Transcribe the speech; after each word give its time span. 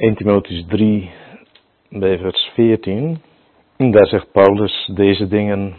1 0.00 0.14
Timotheus 0.14 0.64
3, 0.68 1.10
bij 1.90 2.18
vers 2.18 2.50
14. 2.54 3.18
En 3.76 3.90
daar 3.90 4.06
zegt 4.06 4.32
Paulus, 4.32 4.90
deze 4.94 5.28
dingen 5.28 5.74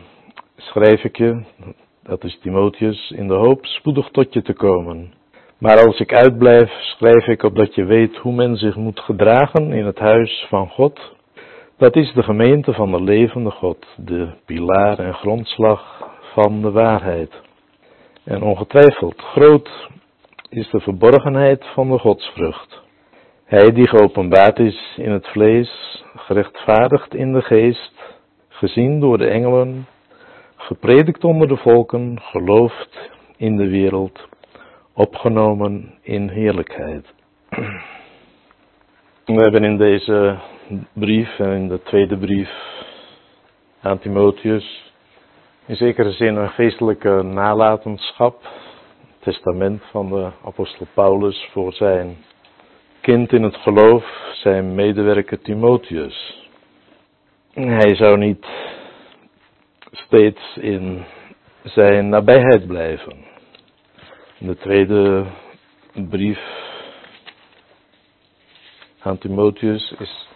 schrijf 0.55 1.03
ik 1.03 1.17
je, 1.17 1.43
dat 2.03 2.23
is 2.23 2.39
Timotheus, 2.41 3.11
in 3.11 3.27
de 3.27 3.33
hoop 3.33 3.65
spoedig 3.65 4.09
tot 4.09 4.33
je 4.33 4.41
te 4.41 4.53
komen. 4.53 5.13
Maar 5.57 5.85
als 5.85 5.99
ik 5.99 6.13
uitblijf, 6.13 6.69
schrijf 6.69 7.27
ik 7.27 7.43
opdat 7.43 7.75
je 7.75 7.85
weet 7.85 8.17
hoe 8.17 8.33
men 8.33 8.55
zich 8.55 8.75
moet 8.75 8.99
gedragen 8.99 9.71
in 9.71 9.85
het 9.85 9.99
huis 9.99 10.45
van 10.49 10.69
God. 10.69 11.15
Dat 11.77 11.95
is 11.95 12.13
de 12.13 12.23
gemeente 12.23 12.73
van 12.73 12.91
de 12.91 13.01
levende 13.01 13.51
God, 13.51 13.85
de 13.97 14.29
pilaar 14.45 14.99
en 14.99 15.13
grondslag 15.13 16.07
van 16.33 16.61
de 16.61 16.71
waarheid. 16.71 17.31
En 18.23 18.41
ongetwijfeld 18.41 19.21
groot 19.21 19.89
is 20.49 20.69
de 20.69 20.79
verborgenheid 20.79 21.65
van 21.73 21.89
de 21.89 21.97
godsvrucht. 21.99 22.81
Hij 23.51 23.71
die 23.71 23.87
geopenbaard 23.87 24.59
is 24.59 24.97
in 24.97 25.11
het 25.11 25.27
vlees, 25.27 26.03
gerechtvaardigd 26.15 27.15
in 27.15 27.33
de 27.33 27.41
geest, 27.41 27.93
gezien 28.49 28.99
door 28.99 29.17
de 29.17 29.27
engelen, 29.27 29.87
gepredikt 30.55 31.23
onder 31.23 31.47
de 31.47 31.57
volken, 31.57 32.21
geloofd 32.21 33.09
in 33.37 33.55
de 33.57 33.69
wereld, 33.69 34.27
opgenomen 34.93 35.93
in 36.01 36.29
heerlijkheid. 36.29 37.13
We 39.25 39.41
hebben 39.41 39.63
in 39.63 39.77
deze 39.77 40.37
brief 40.93 41.39
en 41.39 41.51
in 41.51 41.67
de 41.67 41.81
tweede 41.83 42.17
brief 42.17 42.51
aan 43.81 43.99
Timotheus 43.99 44.93
in 45.65 45.75
zekere 45.75 46.11
zin 46.11 46.35
een 46.35 46.49
geestelijke 46.49 47.21
nalatenschap, 47.23 48.47
testament 49.19 49.83
van 49.91 50.09
de 50.09 50.29
apostel 50.45 50.87
Paulus 50.93 51.49
voor 51.51 51.73
zijn 51.73 52.17
kind 53.01 53.33
in 53.33 53.43
het 53.43 53.55
geloof, 53.55 54.05
zijn 54.33 54.75
medewerker 54.75 55.41
Timotheus. 55.41 56.47
Hij 57.53 57.95
zou 57.95 58.17
niet 58.17 58.45
steeds 59.91 60.57
in 60.57 61.03
zijn 61.63 62.09
nabijheid 62.09 62.67
blijven. 62.67 63.13
In 64.39 64.47
de 64.47 64.57
tweede 64.57 65.25
brief 66.09 66.39
aan 68.99 69.17
Timotheus 69.17 69.95
is 69.99 70.27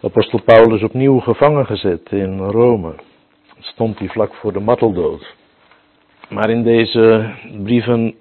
apostel 0.00 0.42
Paulus 0.42 0.82
opnieuw 0.82 1.18
gevangen 1.18 1.66
gezet 1.66 2.10
in 2.10 2.38
Rome. 2.38 2.94
Stond 3.58 3.98
hij 3.98 4.08
vlak 4.08 4.34
voor 4.34 4.52
de 4.52 4.60
marteldood. 4.60 5.34
Maar 6.28 6.50
in 6.50 6.62
deze 6.62 7.34
brieven 7.62 8.14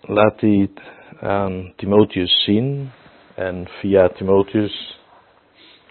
laat 0.00 0.40
hij 0.40 0.70
aan 1.20 1.72
Timotheus 1.76 2.42
zien 2.44 2.90
en 3.34 3.68
via 3.68 4.08
Timotheus 4.08 5.00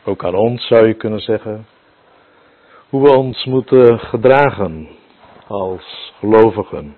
ook 0.04 0.26
aan 0.26 0.36
ons 0.36 0.68
zou 0.68 0.88
je 0.88 0.94
kunnen 0.94 1.20
zeggen 1.20 1.66
hoe 2.90 3.02
we 3.02 3.18
ons 3.18 3.46
moeten 3.46 4.00
gedragen 4.00 4.88
als 5.48 6.14
gelovigen, 6.20 6.96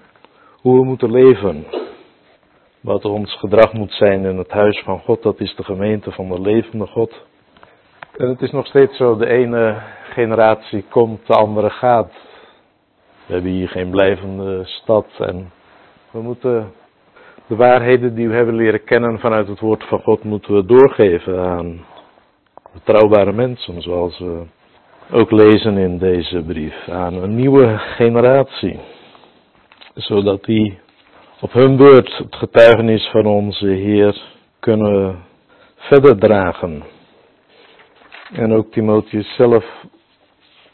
hoe 0.61 0.79
we 0.79 0.85
moeten 0.85 1.11
leven, 1.11 1.65
wat 2.81 3.05
ons 3.05 3.37
gedrag 3.37 3.73
moet 3.73 3.91
zijn 3.91 4.25
in 4.25 4.37
het 4.37 4.51
huis 4.51 4.81
van 4.83 4.99
God, 4.99 5.23
dat 5.23 5.39
is 5.39 5.55
de 5.55 5.63
gemeente 5.63 6.11
van 6.11 6.29
de 6.29 6.41
levende 6.41 6.87
God. 6.87 7.25
En 8.17 8.29
het 8.29 8.41
is 8.41 8.51
nog 8.51 8.67
steeds 8.67 8.97
zo, 8.97 9.17
de 9.17 9.27
ene 9.27 9.81
generatie 10.09 10.83
komt, 10.89 11.27
de 11.27 11.33
andere 11.33 11.69
gaat. 11.69 12.11
We 13.25 13.33
hebben 13.33 13.51
hier 13.51 13.69
geen 13.69 13.89
blijvende 13.89 14.61
stad 14.65 15.07
en 15.17 15.51
we 16.11 16.21
moeten 16.21 16.71
de 17.53 17.59
waarheden 17.59 18.15
die 18.15 18.27
we 18.27 18.35
hebben 18.35 18.55
leren 18.55 18.83
kennen 18.83 19.19
vanuit 19.19 19.47
het 19.47 19.59
woord 19.59 19.83
van 19.83 19.99
God 19.99 20.23
moeten 20.23 20.53
we 20.53 20.65
doorgeven 20.65 21.39
aan 21.39 21.85
betrouwbare 22.73 23.31
mensen, 23.31 23.81
zoals 23.81 24.19
we 24.19 24.43
ook 25.11 25.31
lezen 25.31 25.77
in 25.77 25.97
deze 25.97 26.43
brief, 26.47 26.87
aan 26.89 27.13
een 27.13 27.35
nieuwe 27.35 27.77
generatie. 27.77 28.79
Zodat 29.93 30.43
die 30.43 30.79
op 31.41 31.51
hun 31.53 31.75
beurt 31.77 32.17
het 32.17 32.35
getuigenis 32.35 33.09
van 33.11 33.25
onze 33.25 33.67
Heer 33.67 34.21
kunnen 34.59 35.23
verder 35.75 36.17
dragen. 36.17 36.83
En 38.31 38.53
ook 38.53 38.71
Timotheus 38.71 39.35
zelf 39.35 39.65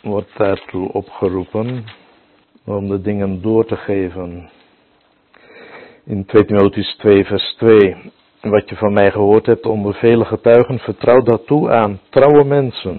wordt 0.02 0.38
daartoe 0.38 0.92
opgeroepen 0.92 1.84
om 2.66 2.88
de 2.88 3.02
dingen 3.02 3.42
door 3.42 3.66
te 3.66 3.76
geven. 3.78 4.50
In 6.10 6.26
2 6.26 6.46
Timotheus 6.46 6.96
2 6.98 7.26
vers 7.26 7.56
2. 7.58 8.12
Wat 8.42 8.70
je 8.70 8.76
van 8.76 8.94
mij 8.94 9.12
gehoord 9.12 9.46
hebt 9.46 9.66
onder 9.66 9.94
vele 9.94 10.26
getuigen, 10.26 10.80
vertrouw 10.80 11.22
dat 11.22 11.48
toe 11.48 11.72
aan 11.72 12.00
trouwe 12.10 12.44
mensen, 12.44 12.98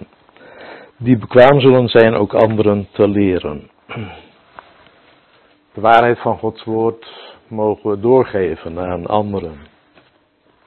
die 0.99 1.19
bekwaam 1.19 1.61
zullen 1.61 1.89
zijn 1.89 2.15
ook 2.15 2.35
anderen 2.35 2.89
te 2.93 3.09
leren. 3.09 3.71
De 5.75 5.81
waarheid 5.81 6.19
van 6.19 6.39
Gods 6.39 6.65
woord 6.65 7.07
mogen 7.49 7.91
we 7.91 8.01
doorgeven 8.01 8.79
aan 8.79 9.07
anderen. 9.07 9.57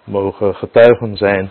Mogen 0.04 0.56
getuigen 0.56 1.18
zijn 1.18 1.50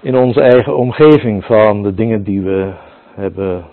in 0.00 0.16
onze 0.16 0.40
eigen 0.40 0.76
omgeving 0.76 1.44
van 1.44 1.82
de 1.82 1.94
dingen 1.94 2.22
die 2.22 2.40
we 2.40 2.74
hebben 3.14 3.66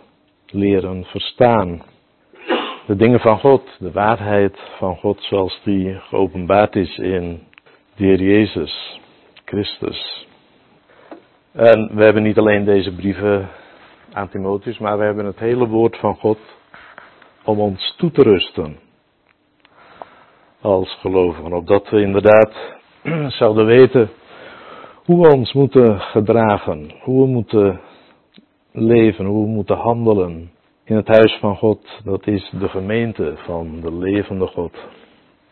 leren 0.46 1.06
verstaan. 1.06 1.82
De 2.86 2.96
dingen 2.96 3.20
van 3.20 3.40
God, 3.40 3.76
de 3.80 3.92
waarheid 3.92 4.60
van 4.78 4.96
God 4.96 5.22
zoals 5.22 5.62
die 5.64 6.00
geopenbaard 6.00 6.76
is 6.76 6.98
in 6.98 7.44
de 7.96 8.06
Heer 8.06 8.22
Jezus 8.22 9.00
Christus. 9.46 10.28
En 11.52 11.96
we 11.96 12.04
hebben 12.04 12.24
niet 12.24 12.38
alleen 12.38 12.66
deze 12.66 12.96
brieven 12.96 13.50
aan 14.14 14.30
Timotheus, 14.30 14.78
maar 14.78 14.98
we 14.98 15.04
hebben 15.04 15.26
het 15.26 15.40
hele 15.40 15.68
woord 15.68 15.98
van 15.98 16.16
God 16.16 16.38
om 17.44 17.60
ons 17.60 17.96
toe 17.98 18.12
te 18.12 18.22
rusten 18.22 18.80
als 20.62 20.98
gelovigen. 21.00 21.54
Opdat 21.54 21.90
we 21.90 22.02
inderdaad 22.02 22.54
zouden 23.40 23.66
weten 23.66 24.10
hoe 25.06 25.28
we 25.28 25.34
ons 25.34 25.54
moeten 25.54 26.00
gedragen, 26.00 26.92
hoe 27.02 27.22
we 27.22 27.28
moeten 27.28 27.80
leven, 28.72 29.26
hoe 29.26 29.44
we 29.44 29.52
moeten 29.52 29.78
handelen 29.78 30.54
in 30.86 30.96
het 30.96 31.08
huis 31.08 31.38
van 31.40 31.56
God. 31.56 32.02
Dat 32.04 32.28
is 32.28 32.50
de 32.60 32.70
gemeente 32.70 33.34
van 33.36 33.82
de 33.82 33.94
levende 33.94 34.48
God. 34.48 34.74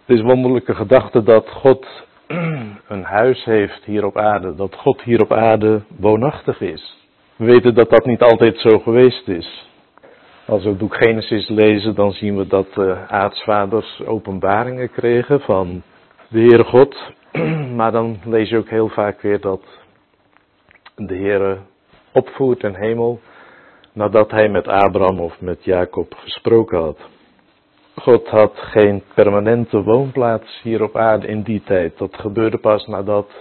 Het 0.06 0.18
is 0.18 0.22
wonderlijke 0.22 0.76
gedachte 0.76 1.24
dat 1.24 1.50
God 1.50 1.88
een 2.88 3.04
huis 3.04 3.44
heeft 3.44 3.84
hier 3.84 4.06
op 4.06 4.18
aarde, 4.18 4.56
dat 4.56 4.76
God 4.76 5.02
hier 5.02 5.22
op 5.22 5.34
aarde 5.34 5.82
woonachtig 6.00 6.62
is. 6.62 6.98
We 7.36 7.46
weten 7.46 7.76
dat 7.76 7.90
dat 7.90 8.06
niet 8.06 8.22
altijd 8.22 8.58
zo 8.58 8.80
geweest 8.80 9.28
is. 9.28 9.70
Als 10.46 10.64
we 10.64 10.70
het 10.70 10.78
boek 10.78 10.96
Genesis 10.96 11.50
lezen, 11.50 11.96
dan 11.96 12.12
zien 12.12 12.38
we 12.38 12.48
dat 12.48 12.74
de 12.74 12.98
aartsvaders 13.08 14.02
openbaringen 14.06 14.92
kregen 14.92 15.40
van 15.42 15.84
de 16.30 16.40
Heere 16.40 16.64
God. 16.64 17.12
Maar 17.76 17.92
dan 17.92 18.20
lees 18.26 18.50
je 18.50 18.58
ook 18.58 18.70
heel 18.70 18.90
vaak 18.90 19.22
weer 19.22 19.40
dat 19.40 19.62
de 20.96 21.16
Heere 21.16 21.58
opvoert 22.12 22.64
in 22.64 22.76
hemel 22.76 23.20
nadat 23.94 24.32
hij 24.32 24.50
met 24.50 24.68
Abraham 24.68 25.20
of 25.20 25.42
met 25.42 25.64
Jacob 25.64 26.14
gesproken 26.18 26.80
had. 26.80 26.98
God 27.96 28.28
had 28.28 28.52
geen 28.56 29.04
permanente 29.14 29.84
woonplaats 29.84 30.62
hier 30.64 30.84
op 30.84 30.98
aarde 30.98 31.28
in 31.28 31.42
die 31.42 31.62
tijd. 31.64 31.98
Dat 31.98 32.16
gebeurde 32.16 32.58
pas 32.58 32.88
nadat, 32.88 33.32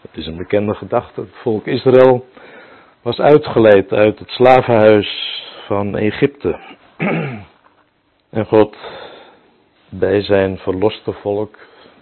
het 0.00 0.16
is 0.16 0.26
een 0.26 0.36
bekende 0.36 0.74
gedachte, 0.74 1.20
het 1.20 1.36
volk 1.42 1.66
Israël 1.66 2.24
was 3.02 3.18
uitgeleid 3.18 3.92
uit 3.92 4.18
het 4.18 4.28
slavenhuis 4.28 5.42
van 5.66 5.96
Egypte. 5.96 6.58
En 8.30 8.46
God 8.46 8.76
bij 9.88 10.22
zijn 10.22 10.58
verloste 10.58 11.12
volk 11.12 11.58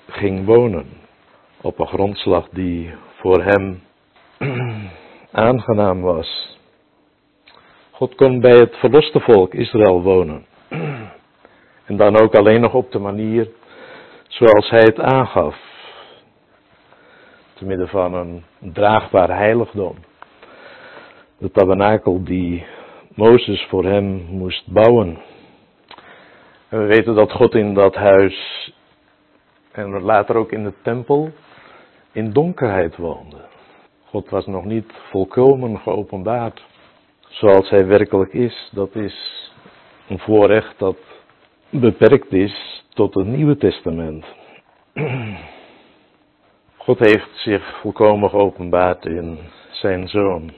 ging 0.08 0.44
wonen 0.44 0.86
op 1.60 1.78
een 1.78 1.86
grondslag 1.86 2.48
die 2.48 2.94
voor 3.20 3.44
hem 3.44 3.82
aangenaam 5.32 6.00
was. 6.00 6.51
God 8.02 8.14
kon 8.14 8.40
bij 8.40 8.54
het 8.54 8.76
verloste 8.76 9.20
volk 9.20 9.54
Israël 9.54 10.02
wonen. 10.02 10.44
En 11.86 11.96
dan 11.96 12.20
ook 12.20 12.34
alleen 12.34 12.60
nog 12.60 12.74
op 12.74 12.92
de 12.92 12.98
manier 12.98 13.48
zoals 14.28 14.70
hij 14.70 14.80
het 14.80 15.00
aangaf. 15.00 15.56
Te 17.54 17.64
midden 17.64 17.88
van 17.88 18.14
een 18.14 18.44
draagbaar 18.58 19.36
heiligdom. 19.36 19.94
De 21.38 21.50
tabernakel 21.50 22.24
die 22.24 22.66
Mozes 23.14 23.66
voor 23.68 23.84
hem 23.84 24.26
moest 24.28 24.66
bouwen. 24.66 25.18
En 26.68 26.78
we 26.78 26.86
weten 26.86 27.14
dat 27.14 27.32
God 27.32 27.54
in 27.54 27.74
dat 27.74 27.94
huis 27.94 28.72
en 29.72 30.00
later 30.00 30.36
ook 30.36 30.52
in 30.52 30.64
de 30.64 30.72
tempel 30.82 31.30
in 32.12 32.32
donkerheid 32.32 32.96
woonde. 32.96 33.40
God 34.04 34.30
was 34.30 34.46
nog 34.46 34.64
niet 34.64 34.92
volkomen 35.10 35.78
geopenbaard 35.78 36.70
zoals 37.32 37.70
hij 37.70 37.86
werkelijk 37.86 38.32
is. 38.32 38.70
Dat 38.72 38.94
is 38.94 39.50
een 40.08 40.18
voorrecht 40.18 40.78
dat 40.78 40.96
beperkt 41.70 42.32
is 42.32 42.84
tot 42.88 43.14
het 43.14 43.26
Nieuwe 43.26 43.56
Testament. 43.56 44.24
God 46.76 46.98
heeft 46.98 47.30
zich 47.34 47.80
volkomen 47.80 48.30
geopenbaard 48.30 49.04
in 49.04 49.38
zijn 49.70 50.08
zoon 50.08 50.52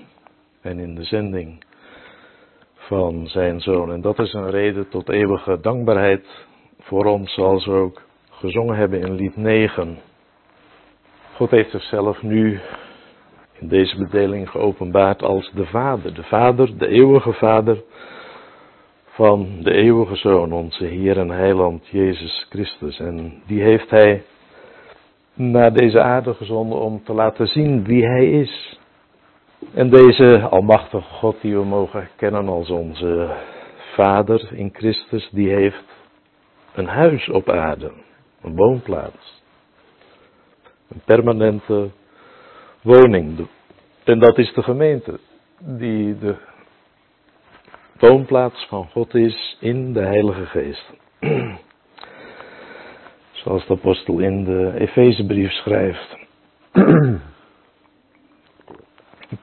en 0.61 0.79
in 0.79 0.95
de 0.95 1.05
zending 1.05 1.65
van 2.75 3.27
zijn 3.27 3.61
zoon. 3.61 3.93
En 3.93 4.01
dat 4.01 4.19
is 4.19 4.33
een 4.33 4.51
reden 4.51 4.89
tot 4.89 5.09
eeuwige 5.09 5.61
dankbaarheid 5.61 6.27
voor 6.81 7.05
ons, 7.05 7.35
zoals 7.35 7.67
we 7.67 7.73
ook 7.73 8.03
gezongen 8.31 8.77
hebben 8.77 9.01
in 9.01 9.15
lied 9.15 9.37
9. 9.37 9.99
God 11.35 11.51
heeft 11.51 11.71
zichzelf 11.71 12.23
nu 12.23 12.61
deze 13.69 13.97
bedeling 13.97 14.51
geopenbaard 14.51 15.23
als 15.23 15.51
de 15.55 15.67
Vader. 15.67 16.15
De 16.15 16.23
Vader, 16.23 16.79
de 16.79 16.87
eeuwige 16.87 17.33
Vader 17.33 17.83
van 19.05 19.49
de 19.61 19.73
eeuwige 19.73 20.17
Zoon, 20.17 20.53
onze 20.53 20.85
Heer 20.85 21.19
en 21.19 21.31
Heiland 21.31 21.87
Jezus 21.87 22.47
Christus. 22.51 22.99
En 22.99 23.43
die 23.47 23.63
heeft 23.63 23.91
Hij 23.91 24.23
naar 25.35 25.73
deze 25.73 26.01
aarde 26.01 26.35
gezonden 26.35 26.79
om 26.79 27.05
te 27.05 27.13
laten 27.13 27.47
zien 27.47 27.85
wie 27.85 28.07
Hij 28.07 28.31
is. 28.31 28.79
En 29.75 29.91
deze 29.91 30.47
Almachtige 30.51 31.11
God 31.11 31.41
die 31.41 31.57
we 31.57 31.65
mogen 31.65 32.09
kennen 32.17 32.49
als 32.49 32.71
onze 32.71 33.37
Vader 33.95 34.53
in 34.53 34.71
Christus, 34.73 35.29
die 35.31 35.49
heeft 35.49 35.85
een 36.75 36.87
huis 36.87 37.29
op 37.29 37.51
aarde, 37.51 37.93
een 38.43 38.57
woonplaats. 38.57 39.43
Een 40.89 41.01
permanente 41.05 41.91
woning. 42.83 43.47
En 44.05 44.19
dat 44.19 44.39
is 44.39 44.53
de 44.53 44.63
gemeente, 44.63 45.19
die 45.59 46.19
de 46.19 46.37
woonplaats 47.99 48.67
van 48.69 48.89
God 48.89 49.15
is 49.15 49.57
in 49.61 49.93
de 49.93 50.01
Heilige 50.01 50.47
Geest. 50.47 50.93
Zoals 53.33 53.67
de 53.67 53.73
apostel 53.73 54.19
in 54.19 54.45
de 54.45 54.73
Efezebrief 54.79 55.51
schrijft. 55.51 56.17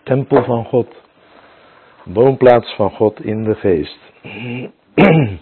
tempel 0.03 0.43
van 0.43 0.65
God. 0.65 0.95
Woonplaats 2.03 2.75
van 2.75 2.91
God 2.91 3.23
in 3.23 3.43
de 3.43 3.55
Geest. 3.55 3.99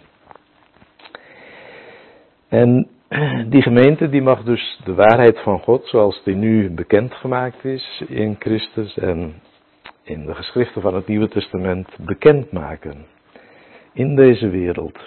En 2.49 2.87
die 3.53 3.61
gemeente 3.61 4.09
die 4.09 4.21
mag 4.21 4.43
dus 4.43 4.79
de 4.83 4.93
waarheid 4.93 5.39
van 5.39 5.59
God, 5.59 5.87
zoals 5.87 6.23
die 6.23 6.35
nu 6.35 6.69
bekendgemaakt 6.69 7.65
is 7.65 8.03
in 8.07 8.35
Christus 8.39 8.97
en 8.97 9.41
in 10.03 10.25
de 10.25 10.35
geschriften 10.35 10.81
van 10.81 10.95
het 10.95 11.07
Nieuwe 11.07 11.27
Testament, 11.27 11.87
bekendmaken 11.99 13.05
in 13.93 14.15
deze 14.15 14.49
wereld. 14.49 14.97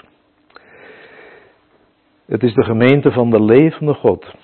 Het 2.27 2.43
is 2.43 2.55
de 2.55 2.65
gemeente 2.65 3.13
van 3.13 3.31
de 3.31 3.43
levende 3.43 3.95
God. 3.95 4.35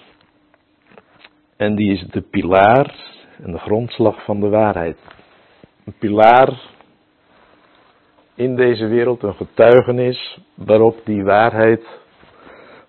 En 1.56 1.74
die 1.74 1.92
is 1.92 2.06
de 2.10 2.20
pilaar 2.20 2.94
en 3.42 3.52
de 3.52 3.58
grondslag 3.58 4.24
van 4.24 4.40
de 4.40 4.48
waarheid. 4.48 4.98
Een 5.84 5.94
pilaar 5.98 6.60
in 8.34 8.56
deze 8.56 8.86
wereld, 8.86 9.22
een 9.22 9.34
getuigenis 9.34 10.40
waarop 10.54 11.00
die 11.04 11.24
waarheid 11.24 12.06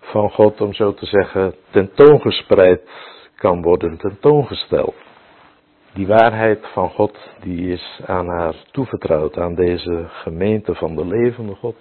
van 0.00 0.30
God, 0.30 0.60
om 0.60 0.72
zo 0.74 0.94
te 0.94 1.06
zeggen, 1.06 1.54
tentoongespreid 1.70 2.80
kan 3.34 3.62
worden, 3.62 3.98
tentoongesteld. 3.98 4.94
Die 5.94 6.06
waarheid 6.06 6.66
van 6.72 6.90
God, 6.90 7.18
die 7.40 7.72
is 7.72 8.00
aan 8.06 8.28
haar 8.28 8.54
toevertrouwd, 8.70 9.38
aan 9.38 9.54
deze 9.54 10.04
gemeente 10.08 10.74
van 10.74 10.96
de 10.96 11.06
levende 11.06 11.54
God, 11.54 11.76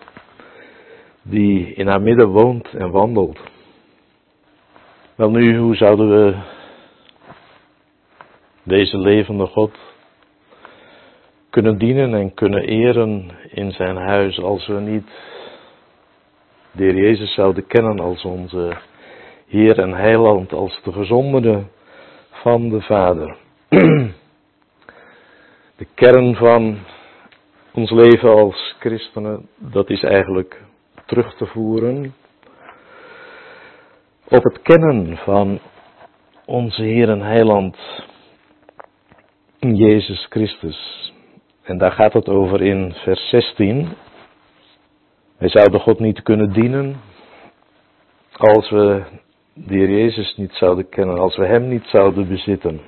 die 1.21 1.73
in 1.73 1.87
haar 1.87 2.01
midden 2.01 2.27
woont 2.27 2.73
en 2.73 2.91
wandelt. 2.91 3.39
Wel 5.15 5.29
nu, 5.29 5.57
hoe 5.57 5.75
zouden 5.75 6.09
we 6.09 6.37
deze 8.63 8.97
levende 8.97 9.45
God 9.45 9.77
kunnen 11.49 11.77
dienen 11.77 12.13
en 12.13 12.33
kunnen 12.33 12.63
eren 12.63 13.31
in 13.49 13.71
zijn 13.71 13.95
huis 13.95 14.39
als 14.41 14.67
we 14.67 14.79
niet 14.79 15.09
de 16.79 16.85
Heer 16.85 16.95
Jezus 16.95 17.33
zouden 17.33 17.67
kennen 17.67 17.99
als 17.99 18.23
onze 18.23 18.77
Heer 19.47 19.79
en 19.79 19.93
Heiland, 19.93 20.53
als 20.53 20.81
de 20.83 20.91
gezondene 20.91 21.63
van 22.29 22.69
de 22.69 22.81
Vader. 22.81 23.37
De 25.77 25.87
kern 25.95 26.35
van 26.35 26.77
ons 27.73 27.91
leven 27.91 28.29
als 28.29 28.75
christenen, 28.79 29.47
dat 29.57 29.89
is 29.89 30.03
eigenlijk 30.03 30.61
terug 31.05 31.35
te 31.35 31.45
voeren 31.45 32.13
op 34.27 34.43
het 34.43 34.61
kennen 34.61 35.17
van 35.17 35.59
onze 36.45 36.81
Heer 36.81 37.09
en 37.09 37.21
Heiland, 37.21 37.77
Jezus 39.59 40.25
Christus. 40.29 41.11
En 41.63 41.77
daar 41.77 41.91
gaat 41.91 42.13
het 42.13 42.29
over 42.29 42.61
in 42.61 42.93
vers 42.93 43.29
16. 43.29 43.89
Wij 45.39 45.49
zouden 45.49 45.79
God 45.79 45.99
niet 45.99 46.21
kunnen 46.21 46.53
dienen 46.53 47.01
als 48.37 48.69
we 48.69 49.03
de 49.53 49.73
Heer 49.73 49.89
Jezus 49.89 50.35
niet 50.37 50.53
zouden 50.53 50.89
kennen, 50.89 51.17
als 51.19 51.37
we 51.37 51.45
Hem 51.45 51.67
niet 51.67 51.85
zouden 51.85 52.27
bezitten. 52.27 52.81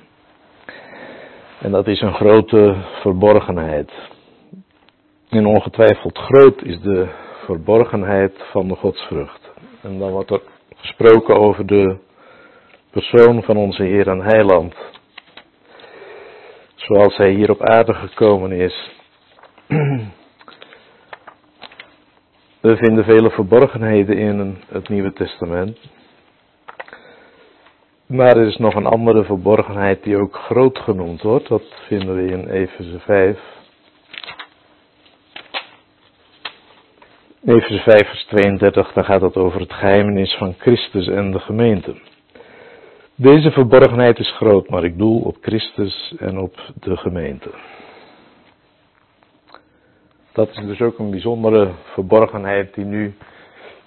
En 1.60 1.70
dat 1.70 1.86
is 1.86 2.00
een 2.00 2.14
grote 2.14 2.76
verborgenheid. 3.00 3.92
En 5.28 5.46
ongetwijfeld 5.46 6.18
groot 6.18 6.62
is 6.62 6.80
de 6.80 7.08
verborgenheid 7.44 8.32
van 8.50 8.68
de 8.68 8.74
godsvrucht. 8.74 9.50
En 9.82 9.98
dan 9.98 10.10
wordt 10.10 10.30
er 10.30 10.42
gesproken 10.76 11.36
over 11.36 11.66
de 11.66 11.96
persoon 12.90 13.42
van 13.42 13.56
onze 13.56 13.82
Heer 13.82 14.08
en 14.08 14.20
Heiland. 14.20 14.74
Zoals 16.74 17.16
Hij 17.16 17.30
hier 17.30 17.50
op 17.50 17.62
aarde 17.62 17.94
gekomen 17.94 18.52
is. 18.52 18.90
We 22.62 22.76
vinden 22.76 23.04
vele 23.04 23.30
verborgenheden 23.30 24.18
in 24.18 24.56
het 24.68 24.88
Nieuwe 24.88 25.12
Testament. 25.12 25.78
Maar 28.06 28.36
er 28.36 28.46
is 28.46 28.56
nog 28.56 28.74
een 28.74 28.86
andere 28.86 29.24
verborgenheid 29.24 30.02
die 30.02 30.16
ook 30.16 30.36
groot 30.36 30.78
genoemd 30.78 31.22
wordt. 31.22 31.48
Dat 31.48 31.62
vinden 31.86 32.14
we 32.14 32.30
in 32.30 32.48
Efeze 32.48 32.98
5. 32.98 33.38
Efeze 37.44 37.78
5 37.78 38.08
vers 38.08 38.24
32, 38.24 38.92
daar 38.92 39.04
gaat 39.04 39.20
het 39.20 39.36
over 39.36 39.60
het 39.60 39.72
geheimenis 39.72 40.34
van 40.34 40.54
Christus 40.58 41.06
en 41.06 41.30
de 41.30 41.40
gemeente. 41.40 41.94
Deze 43.14 43.50
verborgenheid 43.50 44.18
is 44.18 44.32
groot, 44.36 44.68
maar 44.68 44.84
ik 44.84 44.98
doel 44.98 45.20
op 45.20 45.36
Christus 45.40 46.14
en 46.18 46.38
op 46.38 46.72
de 46.80 46.96
gemeente. 46.96 47.50
Dat 50.32 50.48
is 50.48 50.56
dus 50.66 50.80
ook 50.80 50.98
een 50.98 51.10
bijzondere 51.10 51.70
verborgenheid 51.84 52.74
die 52.74 52.84
nu 52.84 53.14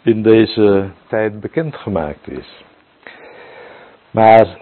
in 0.01 0.21
deze 0.21 0.89
tijd 1.07 1.39
bekendgemaakt 1.39 2.29
is. 2.29 2.63
Maar 4.11 4.57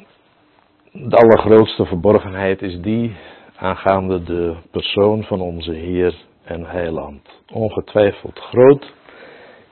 de 0.91 1.15
allergrootste 1.15 1.85
verborgenheid 1.85 2.61
is 2.61 2.79
die 2.81 3.15
aangaande 3.55 4.23
de 4.23 4.55
persoon 4.71 5.23
van 5.23 5.41
onze 5.41 5.71
Heer 5.71 6.15
en 6.43 6.65
Heiland. 6.65 7.29
Ongetwijfeld 7.53 8.39
groot 8.39 8.93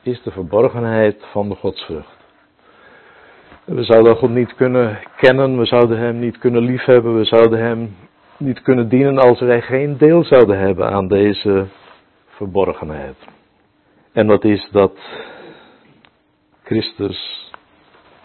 is 0.02 0.22
de 0.24 0.32
verborgenheid 0.32 1.26
van 1.32 1.50
de 1.50 1.56
godsvrucht. 1.56 2.18
We 3.66 3.84
zouden 3.84 4.16
God 4.16 4.30
niet 4.30 4.56
kunnen 4.56 5.00
kennen, 5.18 5.58
we 5.58 5.66
zouden 5.66 5.98
Hem 5.98 6.20
niet 6.20 6.38
kunnen 6.38 6.64
liefhebben, 6.64 7.18
we 7.18 7.26
zouden 7.26 7.60
Hem 7.60 7.96
niet 8.38 8.62
kunnen 8.62 8.90
dienen 8.90 9.18
als 9.18 9.40
wij 9.40 9.62
geen 9.62 9.98
deel 9.98 10.24
zouden 10.24 10.60
hebben 10.60 10.92
aan 10.92 11.08
deze 11.08 11.66
verborgenheid. 12.42 13.18
En 14.14 14.28
dat 14.28 14.44
is 14.44 14.70
dat 14.72 15.00
Christus 16.64 17.52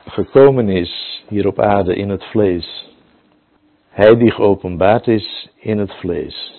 gekomen 0.06 0.68
is 0.68 1.24
hier 1.28 1.46
op 1.46 1.60
aarde 1.60 1.94
in 1.94 2.08
het 2.08 2.24
vlees. 2.24 2.94
Hij 3.88 4.16
die 4.16 4.30
geopenbaard 4.30 5.06
is 5.06 5.50
in 5.58 5.78
het 5.78 5.92
vlees. 5.94 6.54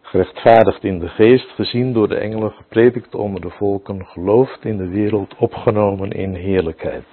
Gerechtvaardigd 0.00 0.84
in 0.84 0.98
de 0.98 1.08
geest, 1.08 1.48
gezien 1.48 1.92
door 1.92 2.08
de 2.08 2.16
engelen, 2.16 2.50
gepredikt 2.50 3.14
onder 3.14 3.40
de 3.40 3.50
volken, 3.50 4.06
geloofd 4.06 4.64
in 4.64 4.76
de 4.76 4.88
wereld, 4.88 5.34
opgenomen 5.36 6.10
in 6.10 6.34
heerlijkheid. 6.34 7.04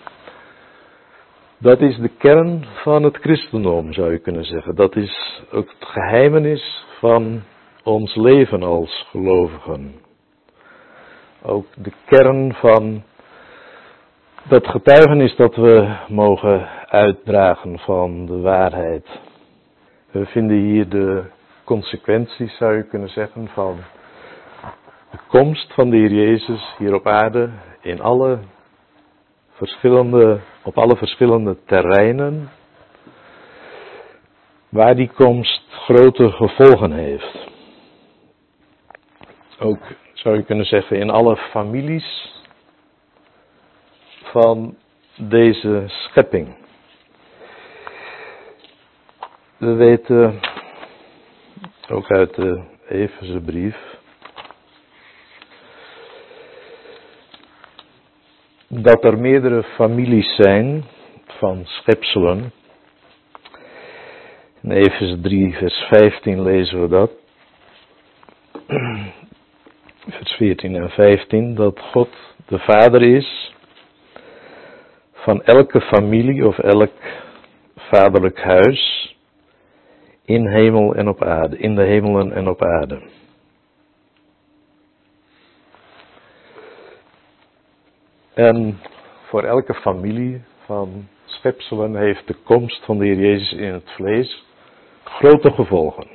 Dat 1.58 1.82
is 1.82 1.98
de 1.98 2.12
kern 2.18 2.66
van 2.84 3.04
het 3.04 3.18
christendom, 3.18 3.94
zou 3.94 4.12
je 4.12 4.20
kunnen 4.20 4.46
zeggen. 4.46 4.76
Dat 4.76 4.96
is 4.96 5.44
ook 5.52 5.70
het 5.80 5.88
geheimenis 5.88 6.86
van 7.00 7.44
ons 7.86 8.15
leven 8.15 8.63
als 8.63 9.08
gelovigen. 9.10 9.96
Ook 11.42 11.65
de 11.75 11.92
kern 12.06 12.54
van 12.54 13.04
dat 14.48 14.68
getuigenis 14.68 15.36
dat 15.36 15.56
we 15.56 15.96
mogen 16.08 16.70
uitdragen 16.89 17.80
van 17.80 18.25
de 18.25 18.39
waarheid. 18.39 19.08
We 20.12 20.25
vinden 20.25 20.58
hier 20.58 20.89
de 20.89 21.24
consequenties, 21.63 22.58
zou 22.58 22.75
je 22.75 22.84
kunnen 22.84 23.10
zeggen, 23.10 23.48
van 23.48 23.77
de 25.12 25.18
komst 25.27 25.74
van 25.74 25.89
de 25.89 25.98
Heer 25.98 26.12
Jezus 26.13 26.75
hier 26.77 26.94
op 26.94 27.08
aarde 27.08 27.50
in 27.82 28.01
alle 28.01 28.39
verschillende, 29.51 30.39
op 30.63 30.77
alle 30.77 30.96
verschillende 30.96 31.58
terreinen 31.65 32.50
waar 34.70 34.96
die 34.96 35.12
komst 35.15 35.63
grote 35.70 36.32
gevolgen 36.32 36.92
heeft. 36.92 37.54
Ook 39.60 39.80
zou 40.14 40.36
je 40.38 40.44
kunnen 40.44 40.66
zeggen 40.66 40.98
in 41.00 41.10
alle 41.10 41.36
families 41.38 42.34
van 44.24 44.78
deze 45.18 45.84
schepping. 45.88 46.56
We 49.58 49.74
weten 49.74 50.40
ook 51.90 52.12
uit 52.12 52.36
de 52.36 52.62
Efezebrief 52.90 53.78
dat 58.68 59.04
er 59.04 59.18
meerdere 59.20 59.64
families 59.64 60.36
zijn 60.36 60.84
van 61.26 61.66
schepselen. 61.66 62.52
In 64.62 64.72
Efeze 64.72 65.20
3, 65.22 65.54
vers 65.54 65.76
15 65.76 66.42
lezen 66.44 66.82
we 66.82 66.88
dat. 66.88 67.12
Vers 70.10 70.32
14 70.32 70.76
en 70.76 70.90
15, 70.90 71.56
dat 71.56 71.80
God 71.80 72.10
de 72.48 72.60
Vader 72.60 73.02
is 73.02 73.54
van 75.14 75.44
elke 75.44 75.82
familie 75.82 76.48
of 76.48 76.58
elk 76.58 76.92
vaderlijk 77.76 78.42
huis 78.42 79.16
in 80.26 80.48
hemel 80.48 80.96
en 80.96 81.08
op 81.08 81.24
aarde, 81.24 81.58
in 81.58 81.76
de 81.76 81.84
hemelen 81.84 82.34
en 82.34 82.48
op 82.48 82.64
aarde. 82.64 83.02
En 88.34 88.80
voor 89.28 89.44
elke 89.44 89.74
familie 89.74 90.42
van 90.66 91.08
schepselen 91.26 91.96
heeft 91.96 92.28
de 92.28 92.36
komst 92.44 92.86
van 92.86 92.98
de 92.98 93.06
Heer 93.06 93.20
Jezus 93.20 93.52
in 93.52 93.74
het 93.74 93.92
vlees 93.92 94.46
grote 95.04 95.52
gevolgen. 95.52 96.08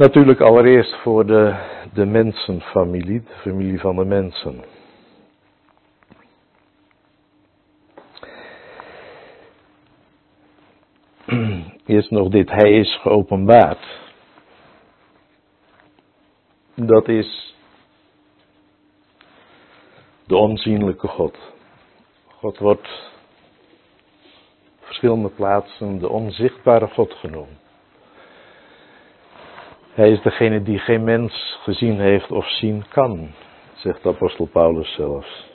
Natuurlijk 0.00 0.40
allereerst 0.40 0.96
voor 0.96 1.26
de, 1.26 1.54
de 1.92 2.04
mensenfamilie, 2.06 3.22
de 3.22 3.34
familie 3.34 3.80
van 3.80 3.96
de 3.96 4.04
mensen. 4.04 4.64
Eerst 11.86 12.10
nog 12.10 12.28
dit, 12.28 12.50
hij 12.50 12.72
is 12.72 13.00
geopenbaard. 13.00 14.00
Dat 16.74 17.08
is 17.08 17.54
de 20.26 20.36
onzienlijke 20.36 21.08
God. 21.08 21.38
God 22.26 22.58
wordt 22.58 23.10
op 24.80 24.86
verschillende 24.86 25.28
plaatsen 25.28 25.98
de 25.98 26.08
onzichtbare 26.08 26.86
God 26.88 27.12
genoemd. 27.14 27.69
Hij 30.00 30.10
is 30.10 30.22
degene 30.22 30.62
die 30.62 30.78
geen 30.78 31.04
mens 31.04 31.58
gezien 31.62 32.00
heeft 32.00 32.30
of 32.30 32.48
zien 32.48 32.84
kan, 32.88 33.30
zegt 33.74 34.06
apostel 34.06 34.46
Paulus 34.46 34.94
zelfs. 34.94 35.48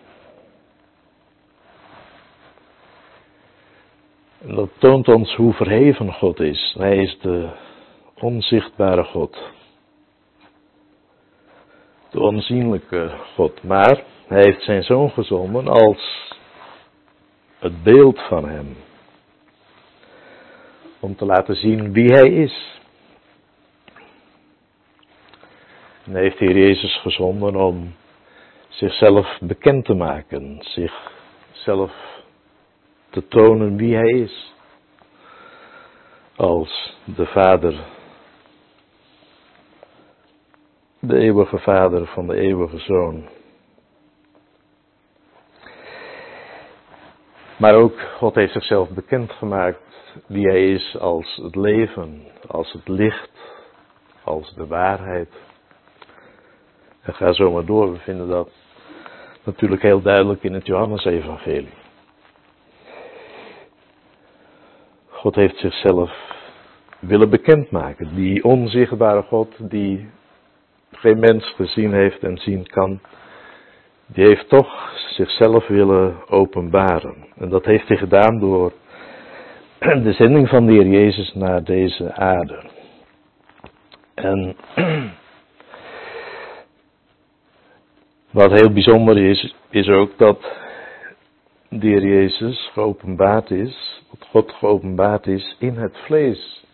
En 4.42 4.56
dat 4.56 4.70
toont 4.78 5.08
ons 5.08 5.36
hoe 5.36 5.54
verheven 5.54 6.14
God 6.14 6.40
is. 6.40 6.76
Hij 6.78 6.98
is 6.98 7.20
de 7.20 7.50
onzichtbare 8.20 9.04
God. 9.04 9.52
De 12.10 12.20
onzienlijke 12.20 13.12
God. 13.36 13.64
Maar 13.64 14.04
hij 14.28 14.42
heeft 14.42 14.64
zijn 14.64 14.84
zoon 14.84 15.10
gezonden 15.10 15.68
als 15.68 16.34
het 17.60 17.84
beeld 17.84 18.22
van 18.28 18.50
hem. 18.50 18.78
Om 21.00 21.16
te 21.16 21.26
laten 21.26 21.56
zien 21.56 21.94
wie 21.94 22.14
hij 22.14 22.30
is. 22.30 22.84
En 26.06 26.16
heeft 26.16 26.40
hier 26.40 26.58
Jezus 26.58 27.02
gezonden 27.02 27.56
om 27.56 27.96
zichzelf 28.68 29.38
bekend 29.42 29.86
te 29.86 29.94
maken, 29.94 30.58
zichzelf 30.60 31.92
te 33.10 33.28
tonen 33.28 33.76
wie 33.76 33.96
hij 33.96 34.10
is. 34.10 34.54
Als 36.36 36.98
de 37.04 37.26
Vader, 37.26 37.86
de 41.00 41.18
eeuwige 41.18 41.58
Vader 41.58 42.08
van 42.08 42.28
de 42.28 42.36
eeuwige 42.36 42.80
Zoon. 42.80 43.30
Maar 47.58 47.76
ook 47.76 48.00
God 48.02 48.36
heeft 48.36 48.54
zichzelf 48.54 48.90
bekendgemaakt 48.90 49.80
wie 50.28 50.48
hij 50.48 50.72
is 50.72 50.98
als 50.98 51.40
het 51.44 51.56
leven, 51.56 52.24
als 52.48 52.72
het 52.72 52.88
licht, 52.88 53.32
als 54.24 54.54
de 54.56 54.68
waarheid. 54.68 55.30
En 57.06 57.14
ga 57.14 57.34
zo 57.34 57.52
maar 57.52 57.66
door, 57.66 57.92
we 57.92 57.98
vinden 57.98 58.28
dat 58.28 58.50
natuurlijk 59.44 59.82
heel 59.82 60.02
duidelijk 60.02 60.44
in 60.44 60.54
het 60.54 60.66
Johannesevangelie. 60.66 61.74
God 65.10 65.36
heeft 65.36 65.58
zichzelf 65.58 66.12
willen 67.00 67.30
bekendmaken. 67.30 68.16
Die 68.16 68.44
onzichtbare 68.44 69.22
God, 69.22 69.70
die 69.70 70.10
geen 70.92 71.20
mens 71.20 71.54
gezien 71.56 71.94
heeft 71.94 72.24
en 72.24 72.38
zien 72.38 72.68
kan, 72.68 73.00
die 74.06 74.26
heeft 74.26 74.50
toch 74.50 74.92
zichzelf 75.10 75.68
willen 75.68 76.30
openbaren. 76.30 77.16
En 77.36 77.50
dat 77.50 77.66
heeft 77.66 77.88
hij 77.88 77.98
gedaan 77.98 78.40
door 78.40 78.74
de 80.04 80.14
zending 80.14 80.50
van 80.50 80.66
de 80.66 80.72
Heer 80.72 80.88
Jezus 80.88 81.34
naar 81.34 81.64
deze 81.64 82.14
aarde. 82.14 82.64
En 84.14 84.56
wat 88.36 88.52
heel 88.52 88.72
bijzonder 88.72 89.18
is, 89.18 89.56
is 89.70 89.88
ook 89.88 90.18
dat 90.18 90.40
de 91.70 91.88
Heer 91.88 92.06
Jezus 92.06 92.70
geopenbaard 92.74 93.52
is, 93.52 94.04
dat 94.10 94.28
God 94.28 94.52
geopenbaard 94.52 95.28
is 95.28 95.56
in 95.60 95.78
het 95.78 95.98
vlees. 95.98 96.66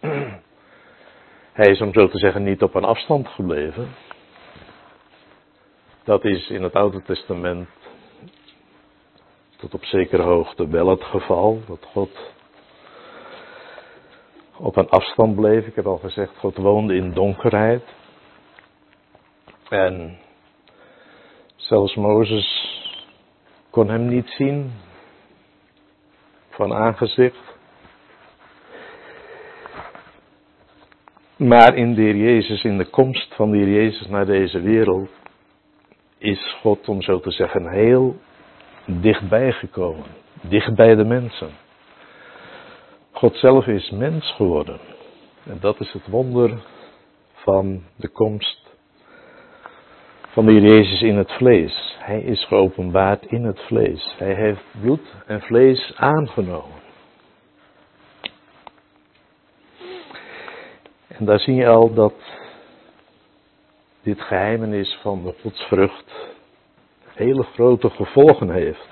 Hij 1.60 1.70
is 1.70 1.80
om 1.80 1.92
zo 1.92 2.08
te 2.08 2.18
zeggen 2.18 2.42
niet 2.42 2.62
op 2.62 2.74
een 2.74 2.84
afstand 2.84 3.28
gebleven. 3.28 3.88
Dat 6.04 6.24
is 6.24 6.50
in 6.50 6.62
het 6.62 6.74
Oude 6.74 7.02
Testament 7.02 7.68
tot 9.56 9.74
op 9.74 9.84
zekere 9.84 10.22
hoogte 10.22 10.68
wel 10.68 10.88
het 10.88 11.04
geval, 11.04 11.60
dat 11.66 11.86
God 11.92 12.32
op 14.56 14.76
een 14.76 14.88
afstand 14.88 15.34
bleef. 15.34 15.66
Ik 15.66 15.74
heb 15.74 15.86
al 15.86 15.98
gezegd, 15.98 16.36
God 16.36 16.56
woonde 16.56 16.94
in 16.94 17.12
donkerheid. 17.12 17.84
En 19.68 20.18
zelfs 21.72 21.94
Mozes 21.94 22.48
kon 23.70 23.88
hem 23.88 24.08
niet 24.08 24.28
zien 24.28 24.72
van 26.50 26.74
aangezicht. 26.74 27.56
Maar 31.36 31.76
in 31.76 31.94
de 31.94 32.00
Heer 32.00 32.16
Jezus, 32.16 32.64
in 32.64 32.78
de 32.78 32.84
komst 32.84 33.34
van 33.34 33.50
de 33.50 33.56
Heer 33.56 33.68
Jezus 33.68 34.06
naar 34.06 34.26
deze 34.26 34.60
wereld, 34.60 35.10
is 36.18 36.56
God, 36.60 36.88
om 36.88 37.02
zo 37.02 37.20
te 37.20 37.30
zeggen, 37.30 37.70
heel 37.70 38.16
dichtbij 38.86 39.52
gekomen. 39.52 40.06
Dicht 40.42 40.74
bij 40.74 40.94
de 40.94 41.04
mensen. 41.04 41.50
God 43.12 43.36
zelf 43.36 43.66
is 43.66 43.90
mens 43.90 44.32
geworden. 44.34 44.80
En 45.44 45.58
dat 45.60 45.80
is 45.80 45.92
het 45.92 46.06
wonder 46.06 46.62
van 47.34 47.82
de 47.96 48.08
komst 48.08 48.71
van 50.32 50.46
de 50.46 50.60
Jezus 50.60 51.02
in 51.02 51.16
het 51.16 51.32
vlees. 51.32 51.96
Hij 51.98 52.20
is 52.20 52.44
geopenbaard 52.44 53.26
in 53.26 53.44
het 53.44 53.60
vlees. 53.60 54.14
Hij 54.18 54.34
heeft 54.34 54.64
bloed 54.80 55.14
en 55.26 55.40
vlees 55.40 55.92
aangenomen. 55.96 56.80
En 61.08 61.24
daar 61.24 61.38
zie 61.38 61.54
je 61.54 61.68
al 61.68 61.94
dat 61.94 62.14
dit 64.02 64.20
geheimenis 64.20 64.98
van 65.02 65.22
de 65.22 65.34
godsvrucht 65.40 66.12
hele 67.06 67.42
grote 67.42 67.90
gevolgen 67.90 68.50
heeft. 68.50 68.88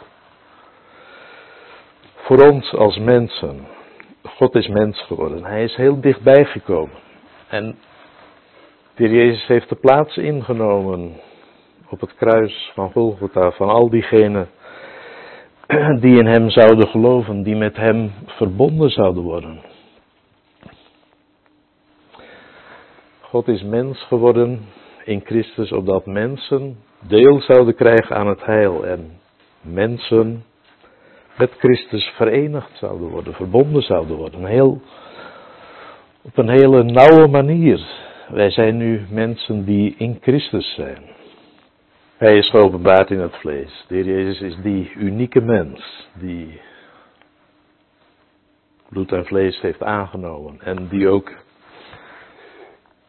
Voor 2.15 2.51
ons 2.51 2.75
als 2.75 2.99
mensen. 2.99 3.67
God 4.23 4.55
is 4.55 4.69
mens 4.69 5.03
geworden. 5.03 5.45
Hij 5.45 5.65
is 5.65 5.77
heel 5.77 6.01
dichtbij 6.01 6.45
gekomen. 6.45 6.99
En 7.49 7.79
de 8.95 9.09
Jezus 9.09 9.47
heeft 9.47 9.69
de 9.69 9.75
plaats 9.75 10.17
ingenomen 10.17 11.21
op 11.91 12.01
het 12.01 12.15
kruis 12.15 12.71
van 12.75 12.93
Golgotha 12.93 13.51
van 13.51 13.69
al 13.69 13.91
diegenen 13.91 14.49
die 16.03 16.19
in 16.19 16.27
hem 16.27 16.51
zouden 16.51 16.89
geloven, 16.89 17.43
die 17.43 17.57
met 17.57 17.77
hem 17.77 18.13
verbonden 18.27 18.91
zouden 18.91 19.23
worden. 19.23 19.61
God 23.21 23.49
is 23.49 23.63
mens 23.63 24.03
geworden 24.03 24.61
in 25.05 25.21
Christus, 25.25 25.73
opdat 25.73 26.07
mensen 26.07 26.77
deel 27.01 27.41
zouden 27.41 27.75
krijgen 27.75 28.17
aan 28.17 28.27
het 28.27 28.45
heil 28.45 28.87
en 28.87 29.21
mensen 29.61 30.45
met 31.39 31.51
Christus 31.59 32.05
verenigd 32.17 32.71
zouden 32.79 33.09
worden, 33.09 33.35
verbonden 33.35 33.83
zouden 33.83 34.17
worden. 34.17 34.45
Heel, 34.45 34.81
op 36.23 36.39
een 36.39 36.49
hele 36.49 36.83
nauwe 36.83 37.27
manier. 37.27 37.81
Wij 38.29 38.51
zijn 38.51 38.77
nu 38.77 39.07
mensen 39.11 39.65
die 39.65 39.95
in 39.99 40.19
Christus 40.21 40.75
zijn. 40.75 41.19
Hij 42.21 42.37
is 42.39 42.51
geopenbaard 42.51 43.11
in 43.11 43.21
het 43.21 43.37
vlees. 43.37 43.85
De 43.89 43.95
Heer 43.95 44.05
Jezus 44.05 44.41
is 44.41 44.57
die 44.63 44.93
unieke 44.93 45.41
mens 45.41 46.09
die 46.15 46.61
bloed 48.89 49.13
en 49.13 49.27
vlees 49.27 49.61
heeft 49.61 49.83
aangenomen. 49.83 50.61
En 50.61 50.89
die 50.89 51.09
ook 51.09 51.33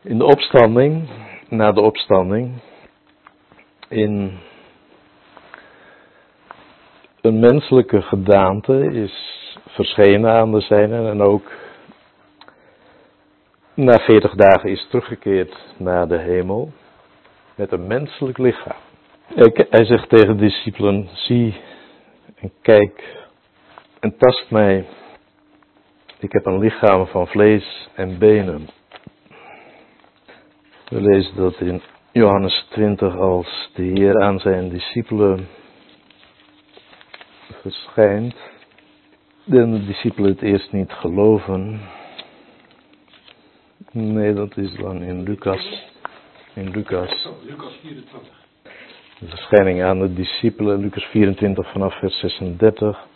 in 0.02 0.18
de 0.18 0.26
opstanding, 0.26 1.10
na 1.50 1.72
de 1.72 1.82
opstanding, 1.82 2.62
in 3.90 4.40
een 7.22 7.40
menselijke 7.40 8.02
gedaante 8.02 8.92
is 8.94 9.48
verschenen 9.68 10.32
aan 10.32 10.52
de 10.52 10.62
zijnen 10.62 11.10
en 11.10 11.22
ook 11.22 11.52
na 13.74 14.00
veertig 14.00 14.36
dagen 14.36 14.70
is 14.70 14.88
teruggekeerd 14.90 15.58
naar 15.78 16.08
de 16.08 16.18
hemel 16.18 16.72
met 17.56 17.72
een 17.72 17.88
menselijk 17.88 18.38
lichaam. 18.38 18.90
Hij 19.36 19.86
zegt 19.86 20.10
tegen 20.10 20.38
de 20.38 20.44
discipelen, 20.44 21.10
zie 21.14 21.56
en 22.36 22.52
kijk 22.62 23.18
en 24.00 24.18
tast 24.18 24.46
mij. 24.50 24.86
Ik 26.20 26.32
heb 26.32 26.46
een 26.46 26.60
lichaam 26.60 27.08
van 27.08 27.28
vlees 27.28 27.90
en 27.96 28.18
benen. 28.18 28.70
We 30.88 31.02
lezen 31.02 31.36
dat 31.36 31.60
in 31.60 31.82
Johannes 32.12 32.66
20 32.70 33.16
als 33.18 33.70
de 33.74 33.84
Heer 33.84 34.22
aan 34.22 34.40
zijn 34.40 34.70
discipelen 34.70 35.48
verschijnt. 37.62 38.36
De 39.44 39.86
discipelen 39.86 40.32
het 40.32 40.42
eerst 40.42 40.72
niet 40.72 40.92
geloven. 40.92 41.82
Nee, 43.92 44.34
dat 44.34 44.58
is 44.58 44.76
dan 44.76 45.02
in 45.02 45.24
Lucas. 45.24 45.90
In 46.54 46.70
Lucas. 46.70 47.30
Lucas 47.46 47.78
24. 47.82 48.41
De 49.22 49.28
verschijning 49.28 49.84
aan 49.84 50.00
de 50.00 50.14
discipelen, 50.14 50.80
Lucas 50.80 51.04
24 51.04 51.72
vanaf 51.72 52.00
vers 52.00 52.20
36. 52.20 53.08